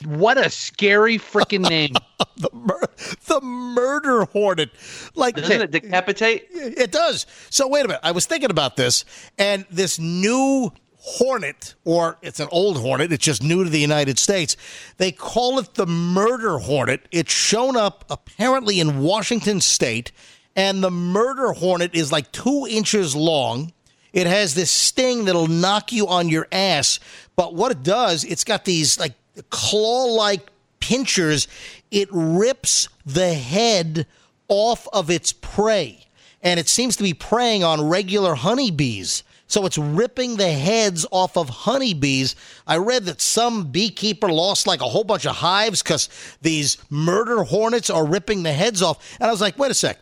[0.05, 1.93] What a scary freaking name.
[2.37, 2.89] the, mur-
[3.27, 4.71] the murder hornet.
[5.15, 6.47] Like Doesn't it decapitate?
[6.53, 7.27] It does.
[7.51, 8.01] So wait a minute.
[8.03, 9.05] I was thinking about this,
[9.39, 14.19] and this new Hornet, or it's an old Hornet, it's just new to the United
[14.19, 14.57] States.
[14.99, 17.09] They call it the Murder Hornet.
[17.11, 20.13] It's shown up apparently in Washington State,
[20.55, 23.73] and the Murder Hornet is like two inches long.
[24.13, 27.01] It has this sting that'll knock you on your ass.
[27.37, 29.15] But what it does, it's got these like
[29.51, 31.49] claw like pinchers.
[31.91, 34.07] It rips the head
[34.49, 36.07] off of its prey.
[36.43, 39.23] And it seems to be preying on regular honeybees.
[39.51, 42.37] So it's ripping the heads off of honeybees.
[42.69, 46.09] I read that some beekeeper lost like a whole bunch of hives because
[46.41, 49.17] these murder hornets are ripping the heads off.
[49.19, 49.99] And I was like, wait a sec.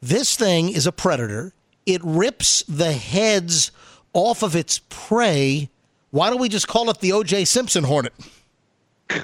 [0.00, 1.52] This thing is a predator.
[1.84, 3.72] It rips the heads
[4.14, 5.68] off of its prey.
[6.10, 7.44] Why don't we just call it the O.J.
[7.44, 8.14] Simpson hornet?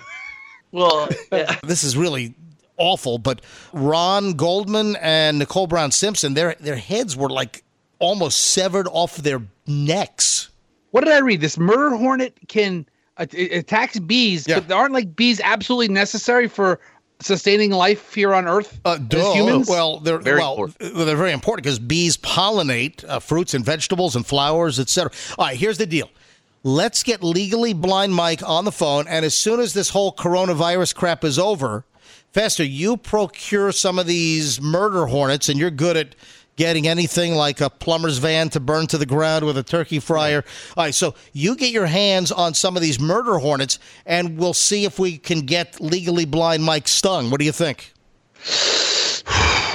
[0.71, 1.59] Well, yeah.
[1.63, 2.35] this is really
[2.77, 3.41] awful, but
[3.73, 7.65] Ron Goldman and Nicole Brown Simpson, their their heads were like
[7.99, 10.51] almost severed off their necks.
[10.91, 11.41] What did I read?
[11.41, 12.87] This murder hornet can
[13.19, 14.61] it it attacks bees, Yeah.
[14.61, 16.81] but aren't like bees absolutely necessary for
[17.21, 19.69] sustaining life here on Earth Uh, as humans?
[19.69, 20.95] Well, they're Very well, important.
[21.07, 25.11] they're very important because bees pollinate uh, fruits and vegetables and flowers, etc.
[25.37, 26.09] All right, here's the deal.
[26.63, 30.95] Let's get legally blind Mike on the phone, and as soon as this whole coronavirus
[30.95, 31.85] crap is over,
[32.33, 36.15] Fester, you procure some of these murder hornets, and you're good at
[36.59, 40.45] getting anything like a plumber's van to burn to the ground with a turkey fryer.
[40.77, 44.53] All right, so you get your hands on some of these murder hornets, and we'll
[44.53, 47.31] see if we can get legally blind Mike stung.
[47.31, 47.95] What do you think?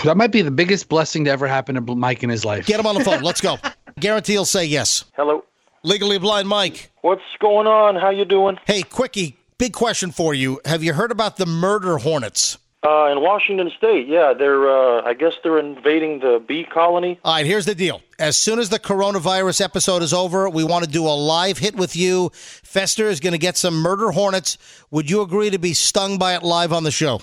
[0.04, 2.68] that might be the biggest blessing to ever happen to Mike in his life.
[2.68, 3.24] Get him on the phone.
[3.24, 3.58] Let's go.
[4.00, 5.06] Guarantee he'll say yes.
[5.16, 5.46] Hello.
[5.84, 6.92] Legally blind Mike.
[7.02, 7.96] What's going on?
[7.96, 8.58] How you doing?
[8.66, 10.60] Hey, quickie, big question for you.
[10.66, 12.58] Have you heard about the murder hornets?
[12.86, 14.68] Uh, in Washington State, yeah, they're.
[14.70, 17.18] Uh, I guess they're invading the bee colony.
[17.24, 18.02] All right, here's the deal.
[18.20, 21.76] As soon as the coronavirus episode is over, we want to do a live hit
[21.78, 22.30] with you.
[22.34, 24.58] Fester is going to get some murder hornets.
[24.92, 27.22] Would you agree to be stung by it live on the show?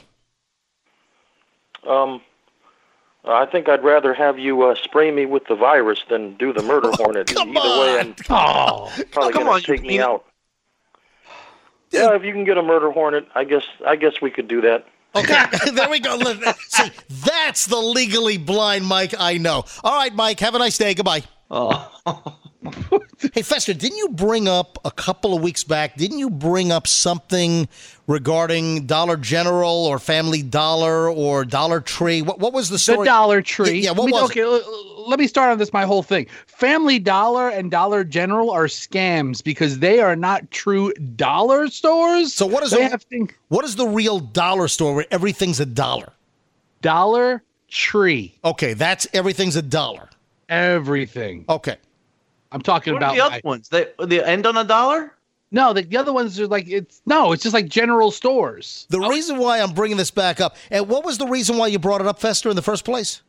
[1.87, 2.23] Um,
[3.27, 6.63] I think I'd rather have you uh, spray me with the virus than do the
[6.63, 7.35] murder hornet.
[7.35, 10.25] come Either way, I'm Oh, probably come going on, to take me out.
[11.91, 13.65] Yeah, if you can get a murder hornet, I guess.
[13.87, 14.87] I guess we could do that.
[15.15, 16.19] Okay, there we go.
[16.69, 16.91] See,
[17.25, 19.65] that's the legally blind Mike I know.
[19.83, 20.95] All right, Mike, have a nice day.
[20.95, 21.25] Goodbye.
[21.51, 22.37] Oh.
[23.35, 25.97] Hey, Fester, didn't you bring up a couple of weeks back?
[25.97, 27.69] Didn't you bring up something
[28.07, 32.23] regarding Dollar General or Family Dollar or Dollar Tree?
[32.23, 33.05] What, what was the the story?
[33.05, 33.81] Dollar Tree.
[33.81, 35.71] Yeah, yeah, what was okay, l- let me start on this.
[35.71, 40.91] My whole thing: Family Dollar and Dollar General are scams because they are not true
[40.95, 42.33] dollar stores.
[42.33, 45.67] So what is they have thing What is the real dollar store where everything's a
[45.67, 46.15] dollar?
[46.81, 48.35] Dollar Tree?
[48.43, 50.09] Okay, that's everything's a dollar.
[50.49, 51.45] Everything.
[51.47, 51.77] Okay.
[52.53, 53.69] I'm talking What about are the other like- ones?
[53.69, 55.15] They they end on a dollar?
[55.53, 55.73] no.
[55.73, 57.33] The, the other ones are like it's no.
[57.33, 58.87] It's just like general stores.
[58.91, 61.79] The reason why I'm bringing this back up, and what was the reason why you
[61.79, 63.23] brought it up, Fester, in the first place?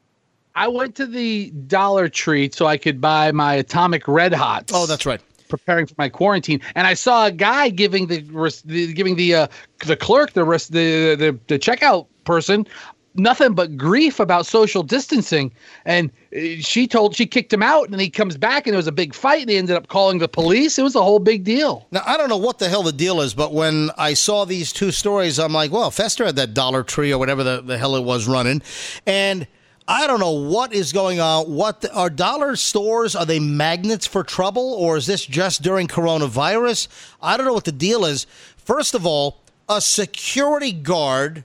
[0.54, 4.74] I went to the Dollar Tree so I could buy my Atomic Red Hots.
[4.76, 5.22] Oh, that's right.
[5.48, 8.20] preparing for my quarantine, and I saw a guy giving the,
[8.66, 9.48] the giving the uh,
[9.86, 12.68] the clerk the the, the the checkout person
[13.16, 15.52] nothing but grief about social distancing,
[15.86, 18.88] and uh, she told she kicked him out, and he comes back, and there was
[18.88, 20.78] a big fight, and he ended up calling the police.
[20.80, 21.88] It was a whole big deal.
[21.92, 24.72] Now, I don't know what the hell the deal is, but when I saw these
[24.72, 27.96] two stories, I'm like, well, Fester had that Dollar Tree or whatever the, the hell
[27.96, 28.62] it was running.
[29.06, 29.48] And
[29.88, 31.54] I don't know what is going on.
[31.54, 33.16] What the, are dollar stores?
[33.16, 36.88] Are they magnets for trouble, or is this just during coronavirus?
[37.22, 38.26] I don't know what the deal is.
[38.58, 41.44] First of all, a security guard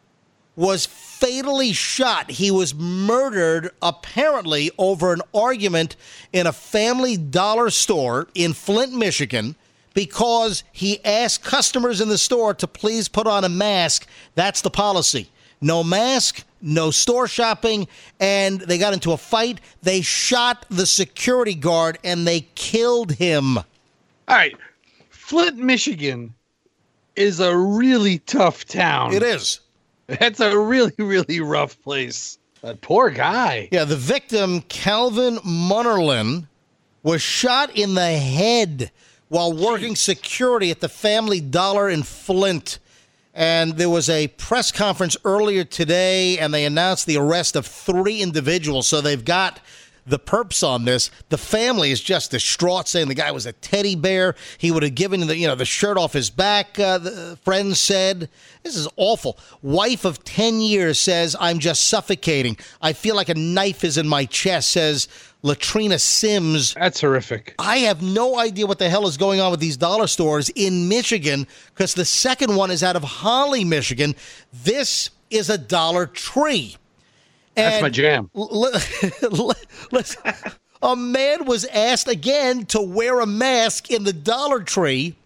[0.56, 2.30] was fatally shot.
[2.30, 5.96] He was murdered apparently over an argument
[6.32, 9.54] in a family dollar store in Flint, Michigan.
[9.94, 14.06] Because he asked customers in the store to please put on a mask.
[14.34, 15.30] That's the policy.
[15.62, 17.88] No mask, no store shopping,
[18.20, 19.58] and they got into a fight.
[19.82, 23.56] They shot the security guard and they killed him.
[23.56, 23.64] All
[24.28, 24.54] right.
[25.08, 26.34] Flint, Michigan
[27.16, 29.14] is a really tough town.
[29.14, 29.60] It is.
[30.06, 32.38] That's a really, really rough place.
[32.62, 33.68] That poor guy.
[33.70, 36.46] Yeah, the victim, Calvin Munnerlin,
[37.02, 38.90] was shot in the head
[39.28, 42.78] while working security at the Family Dollar in Flint.
[43.34, 48.22] And there was a press conference earlier today, and they announced the arrest of three
[48.22, 48.88] individuals.
[48.88, 49.60] So they've got
[50.06, 51.10] the perps on this.
[51.28, 54.34] The family is just distraught, saying the guy was a teddy bear.
[54.58, 56.78] He would have given the you know the shirt off his back.
[56.78, 58.28] Uh, the friends said
[58.62, 59.38] this is awful.
[59.62, 62.56] Wife of ten years says I'm just suffocating.
[62.80, 64.70] I feel like a knife is in my chest.
[64.70, 65.08] Says
[65.42, 66.74] Latrina Sims.
[66.74, 67.54] That's horrific.
[67.58, 70.88] I have no idea what the hell is going on with these dollar stores in
[70.88, 74.14] Michigan because the second one is out of Holly, Michigan.
[74.52, 76.76] This is a Dollar Tree.
[77.56, 78.30] That's my jam.
[78.36, 78.66] L-
[79.22, 79.52] l-
[79.90, 80.22] listen,
[80.82, 85.16] a man was asked again to wear a mask in the Dollar Tree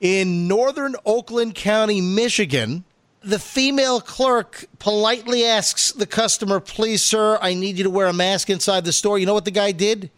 [0.00, 2.84] in northern Oakland County, Michigan.
[3.24, 8.12] The female clerk politely asks the customer, Please, sir, I need you to wear a
[8.12, 9.18] mask inside the store.
[9.18, 10.10] You know what the guy did?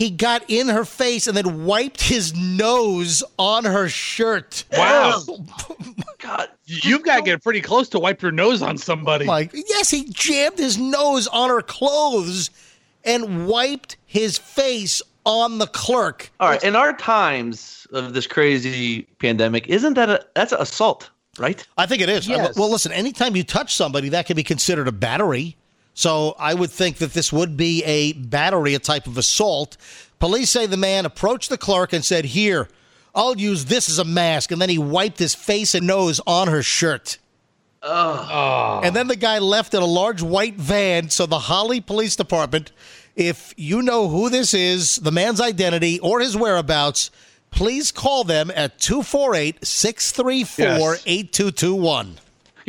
[0.00, 4.64] He got in her face and then wiped his nose on her shirt.
[4.72, 5.20] Wow.
[6.18, 9.26] God, You've got to get pretty close to wipe your nose on somebody.
[9.26, 12.48] Like, yes, he jammed his nose on her clothes
[13.04, 16.32] and wiped his face on the clerk.
[16.40, 21.10] All right, in our times of this crazy pandemic, isn't that a that's an assault,
[21.38, 21.62] right?
[21.76, 22.26] I think it is.
[22.26, 22.56] Uh, yes.
[22.56, 25.58] Well, listen, anytime you touch somebody, that can be considered a battery.
[25.94, 29.76] So I would think that this would be a battery, a type of assault.
[30.18, 32.68] Police say the man approached the clerk and said, Here,
[33.14, 34.52] I'll use this as a mask.
[34.52, 37.18] And then he wiped his face and nose on her shirt.
[38.30, 38.80] oh.
[38.84, 41.10] And then the guy left in a large white van.
[41.10, 42.72] So the Holly Police Department,
[43.16, 47.10] if you know who this is, the man's identity or his whereabouts,
[47.50, 52.18] please call them at 248 634 8221.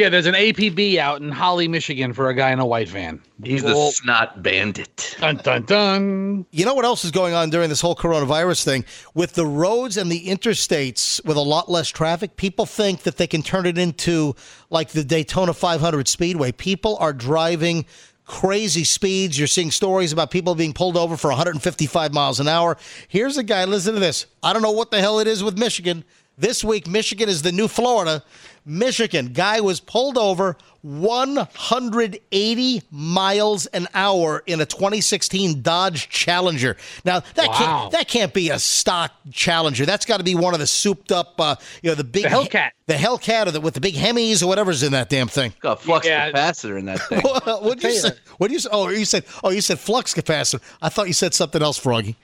[0.02, 3.22] Yeah, there's an APB out in Holly, Michigan for a guy in a white van.
[3.44, 5.16] He's the Well, snot bandit.
[5.20, 6.46] dun dun dun.
[6.50, 8.84] You know what else is going on during this whole coronavirus thing?
[9.14, 13.28] With the roads and the interstates with a lot less traffic, people think that they
[13.28, 14.36] can turn it into
[14.72, 16.52] like the Daytona 500 Speedway.
[16.52, 17.86] People are driving
[18.26, 19.38] crazy speeds.
[19.38, 22.76] You're seeing stories about people being pulled over for 155 miles an hour.
[23.08, 24.26] Here's a guy, listen to this.
[24.42, 26.04] I don't know what the hell it is with Michigan.
[26.38, 28.24] This week, Michigan is the new Florida.
[28.66, 36.78] Michigan guy was pulled over 180 miles an hour in a 2016 Dodge Challenger.
[37.06, 37.54] Now that Wow.
[37.58, 39.86] can't that can't be a stock Challenger.
[39.86, 42.30] That's got to be one of the souped up, uh, you know, the big The
[42.30, 42.72] Hellcat.
[42.88, 45.54] the Hellcat, or the, with the big Hemis or whatever's in that damn thing.
[45.62, 46.32] Got a flux Yeah.
[46.32, 47.22] capacitor in that thing.
[47.22, 48.12] what did you say?
[48.38, 48.70] What you say?
[48.72, 50.62] Oh, you said oh, you said flux capacitor.
[50.82, 52.16] I thought you said something else, Froggy.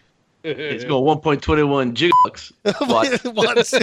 [0.50, 2.52] It's going 1.21 gigawatts.
[2.88, 3.24] Watts.
[3.24, 3.74] Once.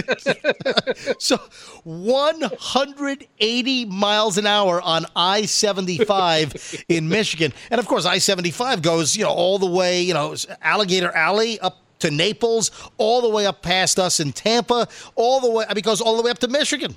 [1.23, 1.37] so
[1.83, 7.53] 180 miles an hour on I-75 in Michigan.
[7.71, 11.77] And of course, I-75 goes, you know, all the way, you know, Alligator Alley up
[11.99, 15.77] to Naples, all the way up past us in Tampa, all the way, I mean,
[15.79, 16.95] it goes all the way up to Michigan.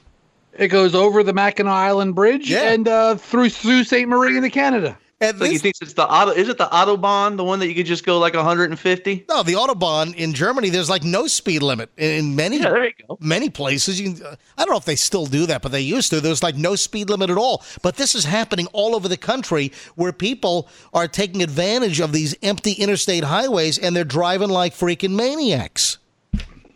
[0.55, 2.73] It goes over the Mackinac Island Bridge Yeah.
[2.73, 4.09] and uh, through through St.
[4.09, 4.99] Marie into Canada.
[5.21, 6.31] And Like he thinks it's the auto.
[6.31, 9.25] Is it the autobahn, the one that you could just go like 150?
[9.29, 12.93] no, the Autobahn in Germany, there's like no speed limit in many Yeah, there you
[13.09, 13.19] go.
[13.21, 14.01] many places.
[14.01, 16.21] You, uh, I don't know if they still do that, but they used to.
[16.21, 17.65] There's like no speed limit at all.
[17.83, 22.37] But this is happening all over the country where people are taking advantage of these
[22.45, 25.99] empty interstate highways and they're driving like freaking maniacs.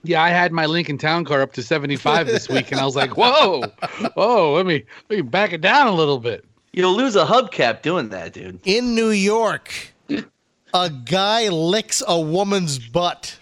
[0.02, 2.96] Yeah, I had my Lincoln Town Car up to 75 this week, and I was
[2.96, 3.62] like, "Whoa,
[4.14, 7.82] whoa, let me let me back it down a little bit." You'll lose a hubcap
[7.82, 8.60] doing that, dude.
[8.64, 9.92] In New York,
[10.74, 13.38] a guy licks a woman's butt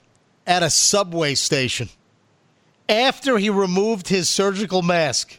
[0.46, 1.88] at a subway station
[2.88, 5.38] after he removed his surgical mask.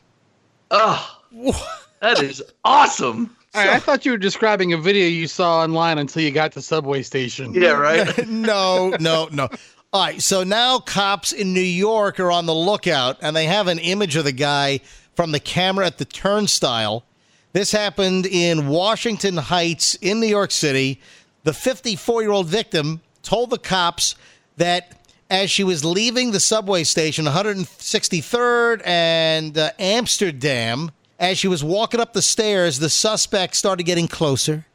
[0.71, 1.19] Oh,
[1.99, 3.35] that is awesome.
[3.53, 6.53] All right, I thought you were describing a video you saw online until you got
[6.53, 7.53] to subway station.
[7.53, 8.27] Yeah, right.
[8.29, 9.49] no, no, no.
[9.91, 13.67] All right, so now cops in New York are on the lookout, and they have
[13.67, 14.79] an image of the guy
[15.17, 17.03] from the camera at the turnstile.
[17.53, 21.01] This happened in Washington Heights in New York City.
[21.43, 24.15] The 54 year old victim told the cops
[24.55, 31.63] that as she was leaving the subway station, 163rd and uh, Amsterdam, as she was
[31.63, 34.65] walking up the stairs, the suspect started getting closer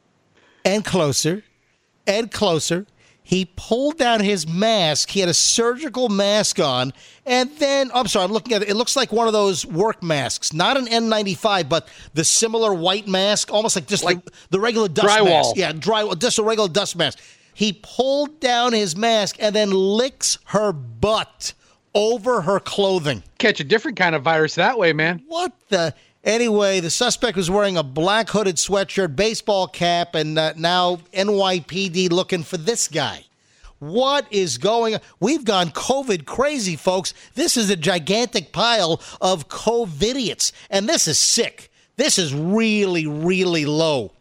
[0.64, 1.44] and closer
[2.06, 2.86] and closer.
[3.26, 5.11] He pulled down his mask.
[5.11, 6.92] He had a surgical mask on.
[7.26, 8.68] And then, oh, I'm sorry, I'm looking at it.
[8.68, 13.09] It looks like one of those work masks, not an N95, but the similar white
[13.09, 14.20] mask, almost like just like
[14.51, 15.42] the regular dust drywall.
[15.42, 15.57] mask.
[15.57, 17.18] Yeah, dry, just a regular dust mask.
[17.53, 21.53] He pulled down his mask and then licks her butt
[21.96, 23.24] over her clothing.
[23.38, 25.24] Catch a different kind of virus that way, man.
[25.26, 25.94] What the?
[26.27, 32.11] Anyway, the suspect was wearing a black hooded sweatshirt, baseball cap, and uh, now NYPD
[32.11, 33.24] looking for this guy.
[33.79, 35.01] What is going on?
[35.20, 37.14] We've gone COVID crazy, folks.
[37.37, 41.70] This is a gigantic pile of COVIDiots, and this is sick.
[41.95, 44.12] This is really, really low.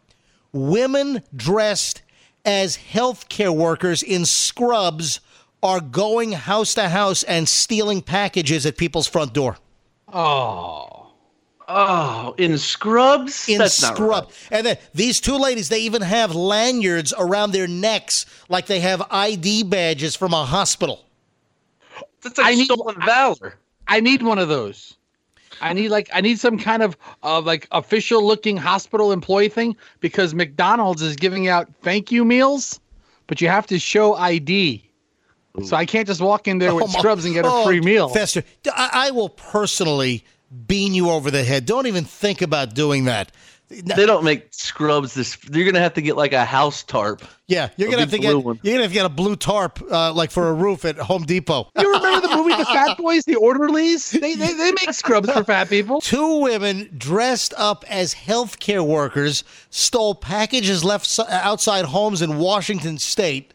[0.54, 2.04] Women dressed
[2.46, 5.22] as healthcare workers in scrubs
[5.64, 9.58] are going house to house and stealing packages at people's front door.
[10.14, 11.05] Oh.
[11.68, 13.50] Oh, in scrubs?
[13.50, 14.26] in That's not scrub.
[14.26, 14.48] right.
[14.52, 19.02] And then these two ladies, they even have lanyards around their necks like they have
[19.10, 21.06] ID badges from a hospital.
[22.22, 23.56] That's like I need- stolen valor.
[23.88, 24.96] I need one of those.
[25.62, 29.76] I need like I need some kind of uh, like official looking hospital employee thing
[30.02, 32.80] because McDonald's is giving out thank you meals,
[33.28, 34.84] but you have to show ID.
[35.64, 37.64] So I can't just walk in there with Oh, my- scrubs and get a oh,
[37.64, 38.10] free meal.
[38.10, 38.44] Fester,
[38.76, 40.26] I, I will personally
[40.68, 41.66] bean you over the head.
[41.66, 43.32] Don't even think about doing that.
[43.68, 45.38] They don't make scrubs this.
[45.52, 47.24] You're gonna have to get like a house tarp.
[47.48, 48.60] Yeah, you're gonna have to get one.
[48.62, 51.24] you're gonna have to get a blue tarp uh, like for a roof at Home
[51.24, 51.72] Depot.
[51.82, 54.12] You remember the movie The Fat Boys, The Orderlies?
[54.12, 56.00] They, they, they make scrubs for fat people.
[56.00, 63.52] Two women dressed up as healthcare workers stole packages left outside homes in Washington state.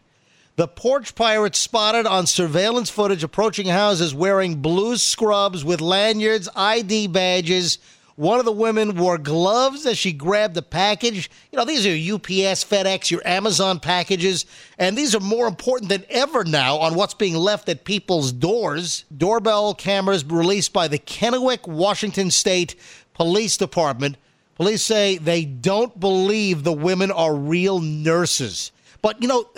[0.61, 7.07] The porch pirates spotted on surveillance footage approaching houses wearing blue scrubs with lanyards, ID
[7.07, 7.79] badges.
[8.15, 11.31] One of the women wore gloves as she grabbed the package.
[11.51, 14.45] You know, these are UPS, FedEx, your Amazon packages,
[14.77, 19.05] and these are more important than ever now on what's being left at people's doors.
[19.17, 22.75] Doorbell cameras released by the Kennewick, Washington State
[23.15, 24.15] Police Department.
[24.53, 28.71] Police say they don't believe the women are real nurses.
[29.01, 29.49] But, you know,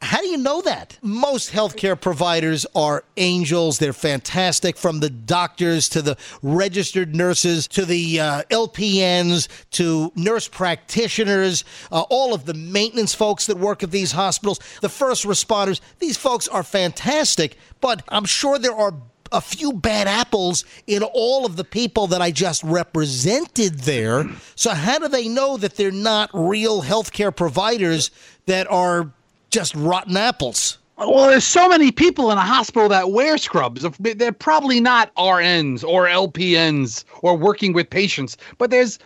[0.00, 0.96] how do you know that?
[1.02, 3.78] Most healthcare providers are angels.
[3.78, 10.46] They're fantastic, from the doctors to the registered nurses to the uh, LPNs to nurse
[10.46, 15.80] practitioners, uh, all of the maintenance folks that work at these hospitals, the first responders.
[15.98, 18.94] These folks are fantastic, but I'm sure there are
[19.32, 24.28] a few bad apples in all of the people that I just represented there.
[24.54, 28.10] So, how do they know that they're not real healthcare providers
[28.46, 29.12] that are
[29.50, 30.78] just rotten apples?
[30.98, 33.86] Well, there's so many people in a hospital that wear scrubs.
[34.00, 38.98] They're probably not RNs or LPNs or working with patients, but there's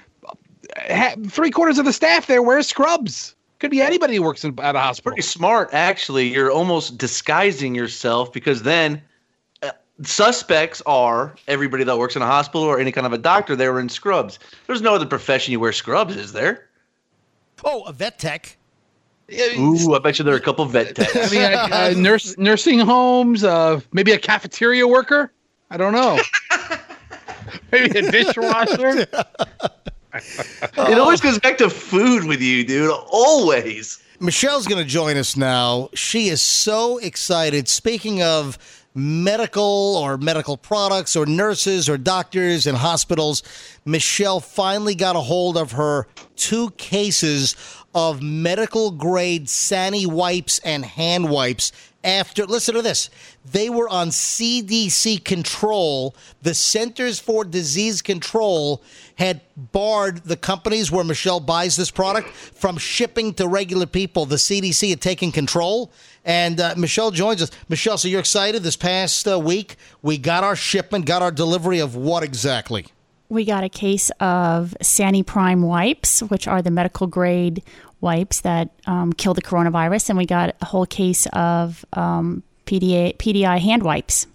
[1.29, 3.35] three quarters of the staff there wear scrubs.
[3.59, 5.13] Could be anybody who works in, at a hospital.
[5.13, 6.33] Pretty smart, actually.
[6.33, 9.01] You're almost disguising yourself because then
[9.63, 9.71] uh,
[10.03, 13.55] suspects are everybody that works in a hospital or any kind of a doctor.
[13.55, 14.39] They were in scrubs.
[14.67, 16.69] There's no other profession you wear scrubs, is there?
[17.63, 18.57] Oh, a vet tech.
[19.59, 21.17] Ooh, I bet you there are a couple vet techs.
[21.17, 25.33] I mean, uh, uh, nurse, nursing homes, uh, maybe a cafeteria worker.
[25.71, 26.19] I don't know.
[27.73, 29.07] maybe a dishwasher.
[30.15, 32.91] It always goes back to food with you, dude.
[33.11, 34.03] Always.
[34.21, 35.89] Michelle's going to join us now.
[35.95, 37.69] She is so excited.
[37.69, 38.59] Speaking of
[38.95, 43.43] medical or medical products or nurses or doctors and hospitals,
[43.85, 46.07] Michelle finally got a hold of her
[46.37, 47.57] two cases
[47.95, 51.73] of medical grade Sani wipes and hand wipes
[52.05, 53.11] after listen to this
[53.51, 56.15] they were on CDC control.
[56.43, 58.83] The Centers for Disease Control
[59.17, 64.27] had barred the companies where Michelle buys this product from shipping to regular people.
[64.27, 65.91] The CDC had taken control.
[66.25, 67.51] And uh, Michelle joins us.
[67.69, 69.75] Michelle so you're excited this past uh, week?
[70.03, 72.87] We got our shipment got our delivery of what exactly
[73.33, 77.63] we got a case of Sani Prime wipes, which are the medical grade
[78.03, 83.17] wipes that um, kill the coronavirus, and we got a whole case of um, PDA,
[83.17, 84.27] PDI hand wipes.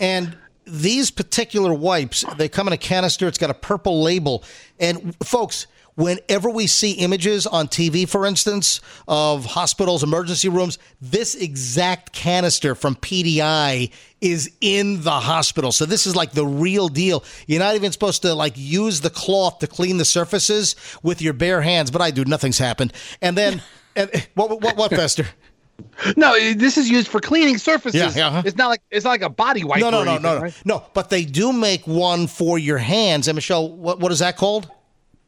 [0.00, 0.36] And
[0.66, 3.28] these particular wipes, they come in a canister.
[3.28, 4.42] It's got a purple label.
[4.80, 11.34] And folks, whenever we see images on TV, for instance, of hospitals, emergency rooms, this
[11.34, 15.72] exact canister from PDI is in the hospital.
[15.72, 17.24] So this is like the real deal.
[17.46, 21.32] You're not even supposed to like use the cloth to clean the surfaces with your
[21.32, 22.24] bare hands, but I do.
[22.24, 22.92] Nothing's happened.
[23.22, 23.62] And then,
[23.96, 25.26] and what, what, what, Fester?
[26.16, 28.00] No, this is used for cleaning surfaces.
[28.00, 28.42] Yeah, yeah, uh-huh.
[28.44, 29.80] It's not like it's not like a body wipe.
[29.80, 30.62] No, no, or no, anything, no, no, right?
[30.64, 30.84] no.
[30.92, 33.28] But they do make one for your hands.
[33.28, 34.70] And Michelle, what, what is that called?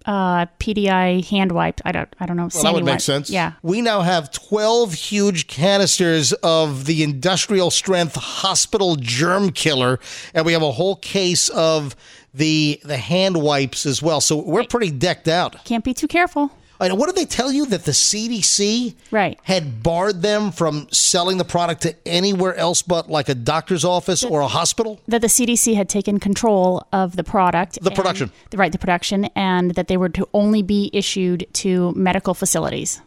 [0.06, 1.80] Uh, PDI hand wipe.
[1.84, 2.14] I don't.
[2.20, 2.48] I don't know.
[2.52, 3.00] Well, that would make wipe.
[3.00, 3.30] sense.
[3.30, 3.52] Yeah.
[3.62, 9.98] We now have 12 huge canisters of the industrial strength hospital germ killer,
[10.34, 11.96] and we have a whole case of
[12.34, 14.20] the the hand wipes as well.
[14.20, 15.64] So we're pretty decked out.
[15.64, 16.50] Can't be too careful.
[16.90, 19.38] And what did they tell you that the CDC right.
[19.44, 24.24] had barred them from selling the product to anywhere else but like a doctor's office
[24.24, 25.00] or a hospital?
[25.06, 28.32] That the CDC had taken control of the product, The and- production.
[28.54, 33.00] right, the production, and that they were to only be issued to medical facilities.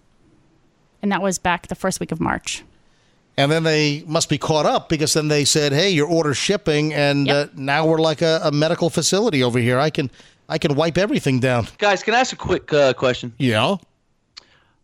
[1.01, 2.63] And that was back the first week of March.
[3.37, 6.93] And then they must be caught up because then they said, "Hey, your order's shipping,"
[6.93, 9.77] and uh, now we're like a, a medical facility over here.
[9.77, 10.09] I can
[10.47, 11.67] I can wipe everything down.
[11.77, 13.33] Guys, can I ask a quick uh, question?
[13.37, 13.77] Yeah.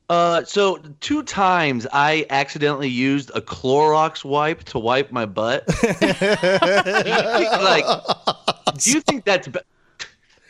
[0.09, 5.65] Uh, so two times I accidentally used a Clorox wipe to wipe my butt.
[5.67, 7.85] do think, like,
[8.77, 9.47] do you think that's?
[9.47, 9.63] Ba-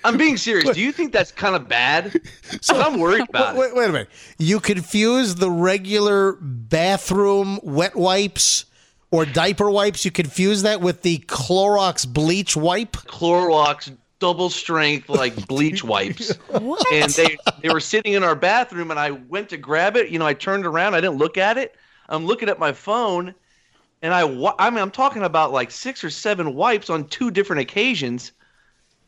[0.04, 0.74] I'm being serious.
[0.74, 2.20] Do you think that's kind of bad?
[2.62, 3.76] So I'm worried about wait, it.
[3.76, 4.10] wait, wait a minute.
[4.40, 8.66] You confuse the regular bathroom wet wipes
[9.12, 10.04] or diaper wipes.
[10.06, 12.94] You confuse that with the Clorox bleach wipe.
[12.94, 16.38] Clorox double strength like bleach wipes.
[16.94, 20.10] And they they were sitting in our bathroom and I went to grab it.
[20.10, 21.76] You know, I turned around, I didn't look at it.
[22.08, 23.36] I'm looking at my phone
[24.02, 24.22] and I
[24.58, 28.32] I mean I'm talking about like six or seven wipes on two different occasions.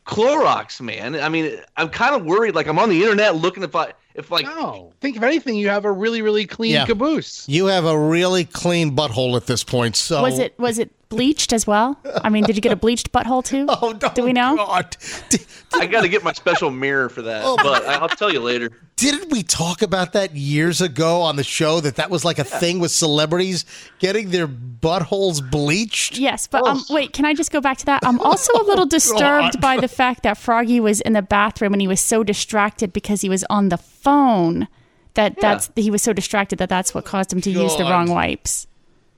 [0.04, 1.14] Clorox, man.
[1.14, 4.30] I mean, I'm kind of worried like I'm on the internet looking if I if
[4.30, 4.92] like No.
[5.00, 6.86] Think of anything, you have a really, really clean Yeah.
[6.86, 7.44] caboose.
[7.48, 9.96] You have a really clean butthole at this point.
[9.96, 11.98] So Was it was it bleached as well?
[12.22, 13.66] I mean, did you get a bleached butthole too?
[13.82, 14.56] Oh, no, Do we know?
[14.56, 14.96] God.
[15.74, 17.42] I got to get my special mirror for that.
[17.44, 18.70] Oh, but I'll tell you later.
[18.96, 22.44] Didn't we talk about that years ago on the show that that was like a
[22.44, 23.64] thing with celebrities
[23.98, 26.16] getting their buttholes bleached?
[26.16, 28.06] Yes, but um, wait, can I just go back to that?
[28.06, 31.80] I'm also a little disturbed by the fact that Froggy was in the bathroom and
[31.80, 34.68] he was so distracted because he was on the phone
[35.14, 38.10] that that's he was so distracted that that's what caused him to use the wrong
[38.10, 38.68] wipes.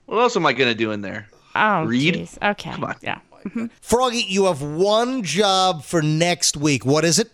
[0.07, 1.27] What else am I going to do in there?
[1.55, 2.15] Oh, Read?
[2.15, 2.51] jeez.
[2.51, 2.71] Okay.
[2.71, 2.95] Come on.
[3.01, 3.19] Yeah.
[3.81, 6.85] Froggy, you have one job for next week.
[6.85, 7.31] What is it?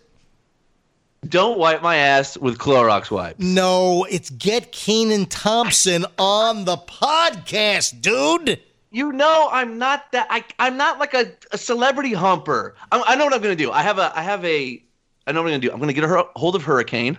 [1.28, 3.40] Don't wipe my ass with Clorox wipes.
[3.40, 8.60] No, it's get Kenan Thompson on the podcast, dude.
[8.90, 12.74] You know I'm not that I I'm not like a, a celebrity humper.
[12.92, 13.72] I, I know what I'm gonna do.
[13.72, 14.82] I have a I have a
[15.26, 15.72] I know what I'm gonna do.
[15.72, 17.18] I'm gonna get a hold of Hurricane,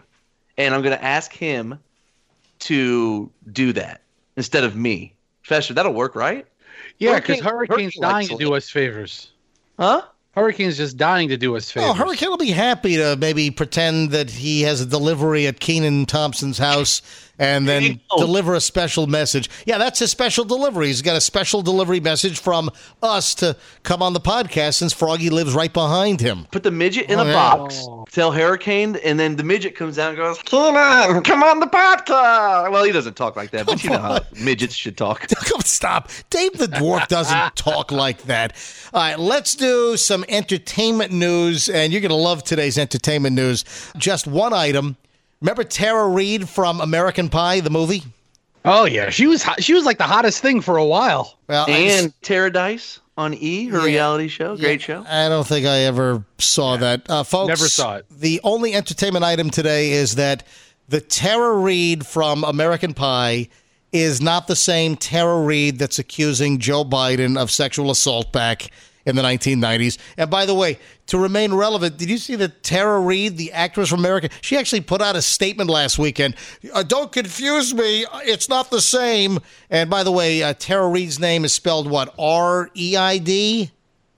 [0.58, 1.80] and I'm gonna ask him
[2.60, 4.02] to do that
[4.38, 5.14] instead of me.
[5.44, 6.46] Fester, that'll work, right?
[6.98, 9.32] Yeah, because Hurricane- Hurricane's dying to do us favors.
[9.78, 10.04] Huh?
[10.36, 11.90] Hurricane's just dying to do us oh, favors.
[11.90, 16.06] Oh, Hurricane will be happy to maybe pretend that he has a delivery at Kenan
[16.06, 17.02] Thompson's house
[17.40, 19.50] and then deliver a special message.
[19.66, 20.88] Yeah, that's his special delivery.
[20.88, 22.70] He's got a special delivery message from
[23.04, 26.48] us to come on the podcast since Froggy lives right behind him.
[26.52, 27.34] Put the midget in Oh, a yeah.
[27.34, 27.86] box.
[28.12, 32.72] Tell Hurricane, and then the midget comes out and goes, Kenan, come on the podcast.
[32.72, 35.28] Well, he doesn't talk like that, but you know how midgets should talk.
[35.46, 36.10] Come stop.
[36.30, 38.54] Dave the Dwarf doesn't talk like that.
[38.94, 43.66] All right, let's do some entertainment news, and you're going to love today's entertainment news.
[43.98, 44.98] Just one item.
[45.46, 48.02] Remember Tara Reid from American Pie, the movie?
[48.66, 49.62] Oh yeah, she was hot.
[49.62, 51.38] she was like the hottest thing for a while.
[51.48, 54.58] Well, I And Taradise on E, her reality show.
[54.58, 55.06] Great show.
[55.08, 57.08] I don't think I ever saw that.
[57.08, 58.08] Uh, folks, Never saw it.
[58.10, 60.48] The only entertainment item today is that
[60.90, 63.48] the Tara Reid from American Pie
[63.94, 68.72] is not the same Tara Reid that's accusing Joe Biden of sexual assault back
[69.06, 69.98] in the 1990s.
[70.18, 73.90] And by the way, to remain relevant, did you see that Tara Reid, the actress
[73.90, 76.36] from American, she actually put out a statement last weekend.
[76.74, 78.06] Uh, don't confuse me.
[78.24, 79.40] It's not the same.
[79.70, 82.14] And by the way, uh, Tara Reid's name is spelled what?
[82.18, 83.72] R E I D?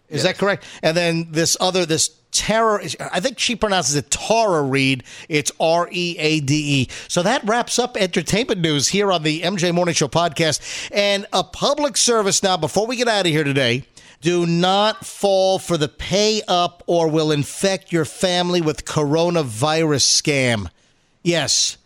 [0.10, 0.64] Is that correct?
[0.82, 5.04] And then this other, this Tara, I think she pronounces it Tara Reid.
[5.28, 6.88] It's R E A D E.
[7.08, 10.90] So that wraps up entertainment news here on the MJ Morning Show podcast.
[10.94, 13.86] And a public service now, before we get out of here today,
[14.22, 20.70] do not fall for the pay up or will infect your family with coronavirus scam.
[21.24, 21.78] Yes.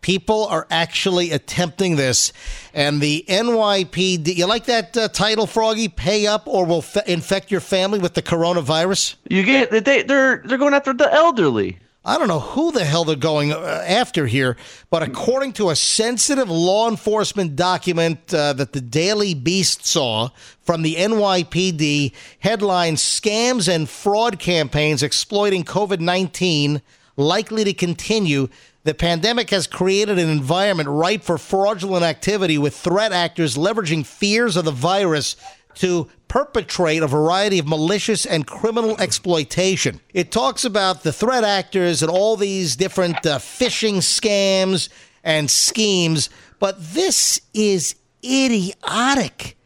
[0.00, 2.32] People are actually attempting this,
[2.72, 4.34] and the NYPD.
[4.34, 5.88] You like that uh, title, Froggy?
[5.88, 9.16] Pay up or will fe- infect your family with the coronavirus?
[9.28, 11.78] You get they they're they're going after the elderly.
[12.02, 14.56] I don't know who the hell they're going uh, after here,
[14.88, 20.30] but according to a sensitive law enforcement document uh, that the Daily Beast saw
[20.62, 26.80] from the NYPD, headline Scams and Fraud Campaigns Exploiting COVID 19
[27.16, 28.48] Likely to Continue.
[28.84, 34.56] The pandemic has created an environment ripe for fraudulent activity with threat actors leveraging fears
[34.56, 35.36] of the virus
[35.76, 40.00] to perpetrate a variety of malicious and criminal exploitation.
[40.14, 44.88] It talks about the threat actors and all these different uh, phishing scams
[45.24, 49.56] and schemes, but this is idiotic.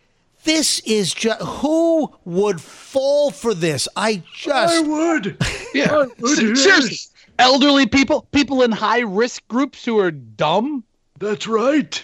[0.45, 3.89] This is just who would fall for this?
[3.97, 5.37] I just I would.
[5.73, 5.93] Yeah.
[5.93, 6.59] I would.
[6.59, 6.99] Seriously.
[7.39, 10.85] Elderly people, people in high risk groups who are dumb.
[11.19, 12.03] That's right.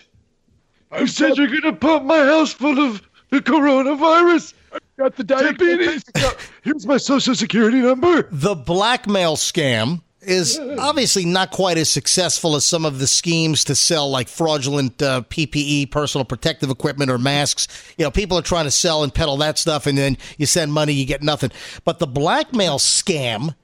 [0.91, 4.55] I said you're gonna pump my house full of the coronavirus.
[4.73, 6.05] I Got the diabetes.
[6.63, 8.29] Here's my social security number.
[8.31, 13.75] The blackmail scam is obviously not quite as successful as some of the schemes to
[13.75, 17.67] sell like fraudulent uh, PPE, personal protective equipment, or masks.
[17.97, 20.73] You know, people are trying to sell and peddle that stuff, and then you send
[20.73, 21.51] money, you get nothing.
[21.85, 23.55] But the blackmail scam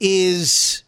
[0.00, 0.84] is,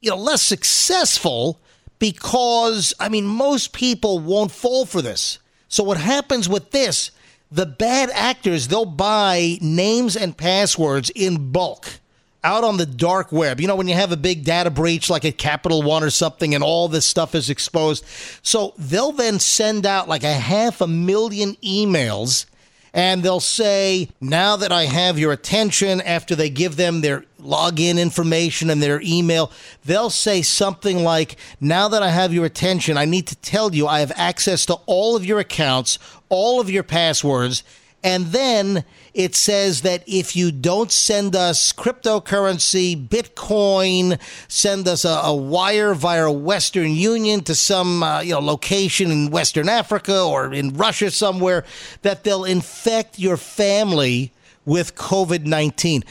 [0.00, 1.60] you know, less successful
[1.98, 5.38] because, I mean, most people won't fall for this.
[5.68, 7.10] So what happens with this?
[7.50, 12.00] The bad actors, they'll buy names and passwords in bulk
[12.44, 13.60] out on the dark web.
[13.60, 16.54] You know, when you have a big data breach like at Capital One or something
[16.54, 18.04] and all this stuff is exposed.
[18.42, 22.46] So they'll then send out like a half a million emails
[22.94, 28.00] and they'll say, now that I have your attention, after they give them their login
[28.00, 29.52] information and their email,
[29.84, 33.86] they'll say something like, now that I have your attention, I need to tell you
[33.86, 37.62] I have access to all of your accounts, all of your passwords.
[38.02, 38.84] And then
[39.18, 44.16] it says that if you don't send us cryptocurrency, Bitcoin,
[44.46, 49.30] send us a, a wire via Western Union to some uh, you know location in
[49.30, 51.64] Western Africa or in Russia somewhere,
[52.02, 54.32] that they'll infect your family
[54.64, 56.04] with COVID nineteen.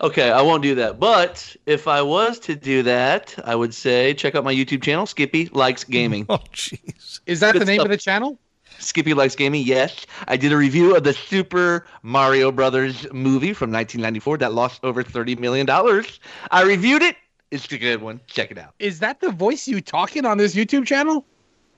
[0.00, 1.00] Okay, I won't do that.
[1.00, 5.06] But if I was to do that, I would say check out my YouTube channel,
[5.06, 6.26] Skippy Likes Gaming.
[6.28, 7.20] Oh, jeez.
[7.26, 7.86] Is that Good the name stuff.
[7.86, 8.38] of the channel?
[8.78, 10.06] Skippy Likes Gaming, yes.
[10.28, 15.02] I did a review of the Super Mario Brothers movie from 1994 that lost over
[15.02, 15.68] $30 million.
[15.68, 17.16] I reviewed it.
[17.50, 18.20] It's a good one.
[18.28, 18.74] Check it out.
[18.78, 21.24] Is that the voice you talking on this YouTube channel?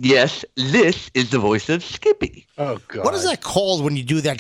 [0.01, 2.47] Yes, this is the voice of Skippy.
[2.59, 3.05] Oh God.
[3.05, 4.39] What is that called when you do that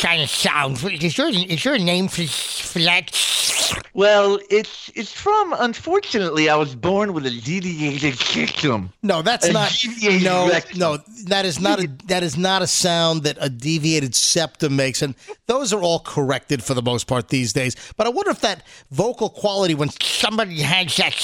[0.00, 0.82] kind of sound?
[0.82, 3.10] Is there, is there a name for, for that?
[3.94, 5.54] Well, it's it's from.
[5.58, 8.92] Unfortunately, I was born with a deviated system.
[9.02, 9.72] No, that's A not.
[10.22, 10.78] No, rectum.
[10.78, 15.02] no, that is not a that is not a sound that a deviated septum makes,
[15.02, 15.14] and
[15.46, 17.74] those are all corrected for the most part these days.
[17.96, 21.14] But I wonder if that vocal quality when somebody has that,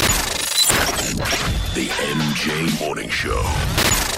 [1.75, 4.08] The MJ Morning Show.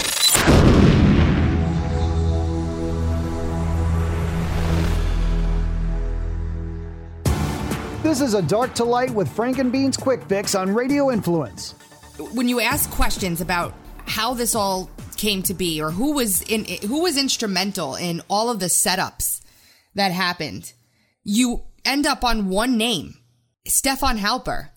[8.02, 11.76] This is a dark to light with Frank and Beans Quick Fix on Radio Influence.
[12.32, 13.74] when you ask questions about
[14.06, 18.50] how this all came to be or who was in who was instrumental in all
[18.50, 19.40] of the setups
[19.94, 20.72] that happened,
[21.22, 23.14] you end up on one name.
[23.68, 24.70] Stefan Halper.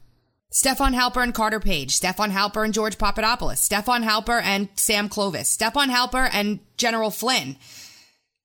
[0.52, 5.50] Stefan Halper and Carter Page, Stefan Halper and George Papadopoulos, Stefan Halper and Sam Clovis,
[5.50, 7.58] Stefan Halper and General Flynn.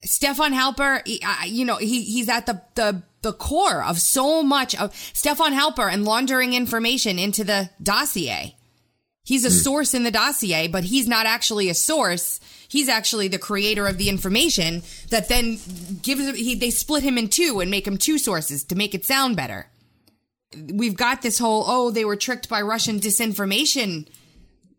[0.03, 1.03] Stefan Halper,
[1.47, 5.93] you know, he, he's at the, the, the core of so much of Stefan Halper
[5.93, 8.57] and laundering information into the dossier.
[9.23, 9.55] He's a hmm.
[9.55, 12.41] source in the dossier, but he's not actually a source.
[12.69, 15.59] He's actually the creator of the information that then
[16.03, 19.05] gives he, they split him in two and make him two sources to make it
[19.05, 19.67] sound better.
[20.73, 24.09] We've got this whole oh they were tricked by Russian disinformation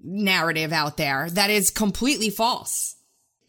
[0.03, 2.95] narrative out there that is completely false.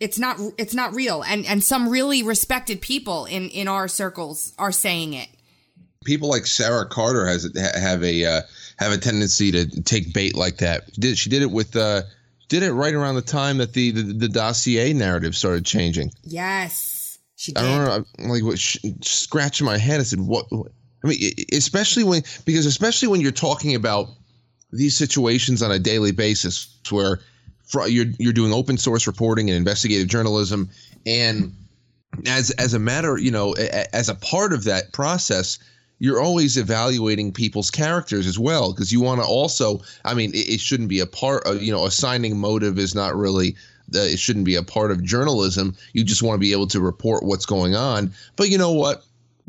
[0.02, 4.52] It's not it's not real and and some really respected people in in our circles
[4.58, 5.28] are saying it.
[6.04, 8.40] People like Sarah Carter has have a uh,
[8.78, 10.92] have a tendency to take bait like that.
[10.94, 12.02] Did she did it with uh
[12.52, 16.10] did it right around the time that the the, the dossier narrative started changing.
[16.22, 17.64] Yes, she did.
[17.64, 18.04] I don't know.
[18.18, 20.00] I'm like what, scratching my head.
[20.00, 20.70] I said, what, what?
[21.02, 24.08] I mean, especially when because especially when you're talking about
[24.70, 27.20] these situations on a daily basis where
[27.86, 30.68] you're you're doing open source reporting and investigative journalism,
[31.06, 31.54] and
[32.26, 33.52] as as a matter, you know,
[33.92, 35.58] as a part of that process,
[35.98, 39.80] you're always evaluating people's characters as well because you want to also.
[40.04, 43.16] I mean, it, it, shouldn't be a part of you know assigning motive is not
[43.16, 43.56] really.
[43.94, 45.76] Uh, it shouldn't be a part of journalism.
[45.92, 48.12] You just want to be able to report what's going on.
[48.36, 49.04] But you know what?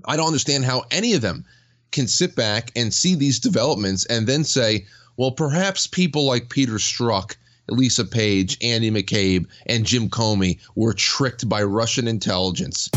[0.05, 1.45] I don't understand how any of them
[1.91, 6.73] can sit back and see these developments and then say, well, perhaps people like Peter
[6.73, 7.35] Strzok
[7.69, 12.89] Lisa Page, Andy McCabe, and Jim Comey were tricked by Russian intelligence.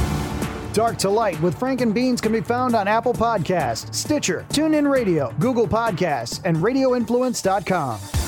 [0.73, 4.91] Dark to Light with Frank and Beans can be found on Apple Podcasts, Stitcher, TuneIn
[4.91, 8.26] Radio, Google Podcasts, and RadioInfluence.com.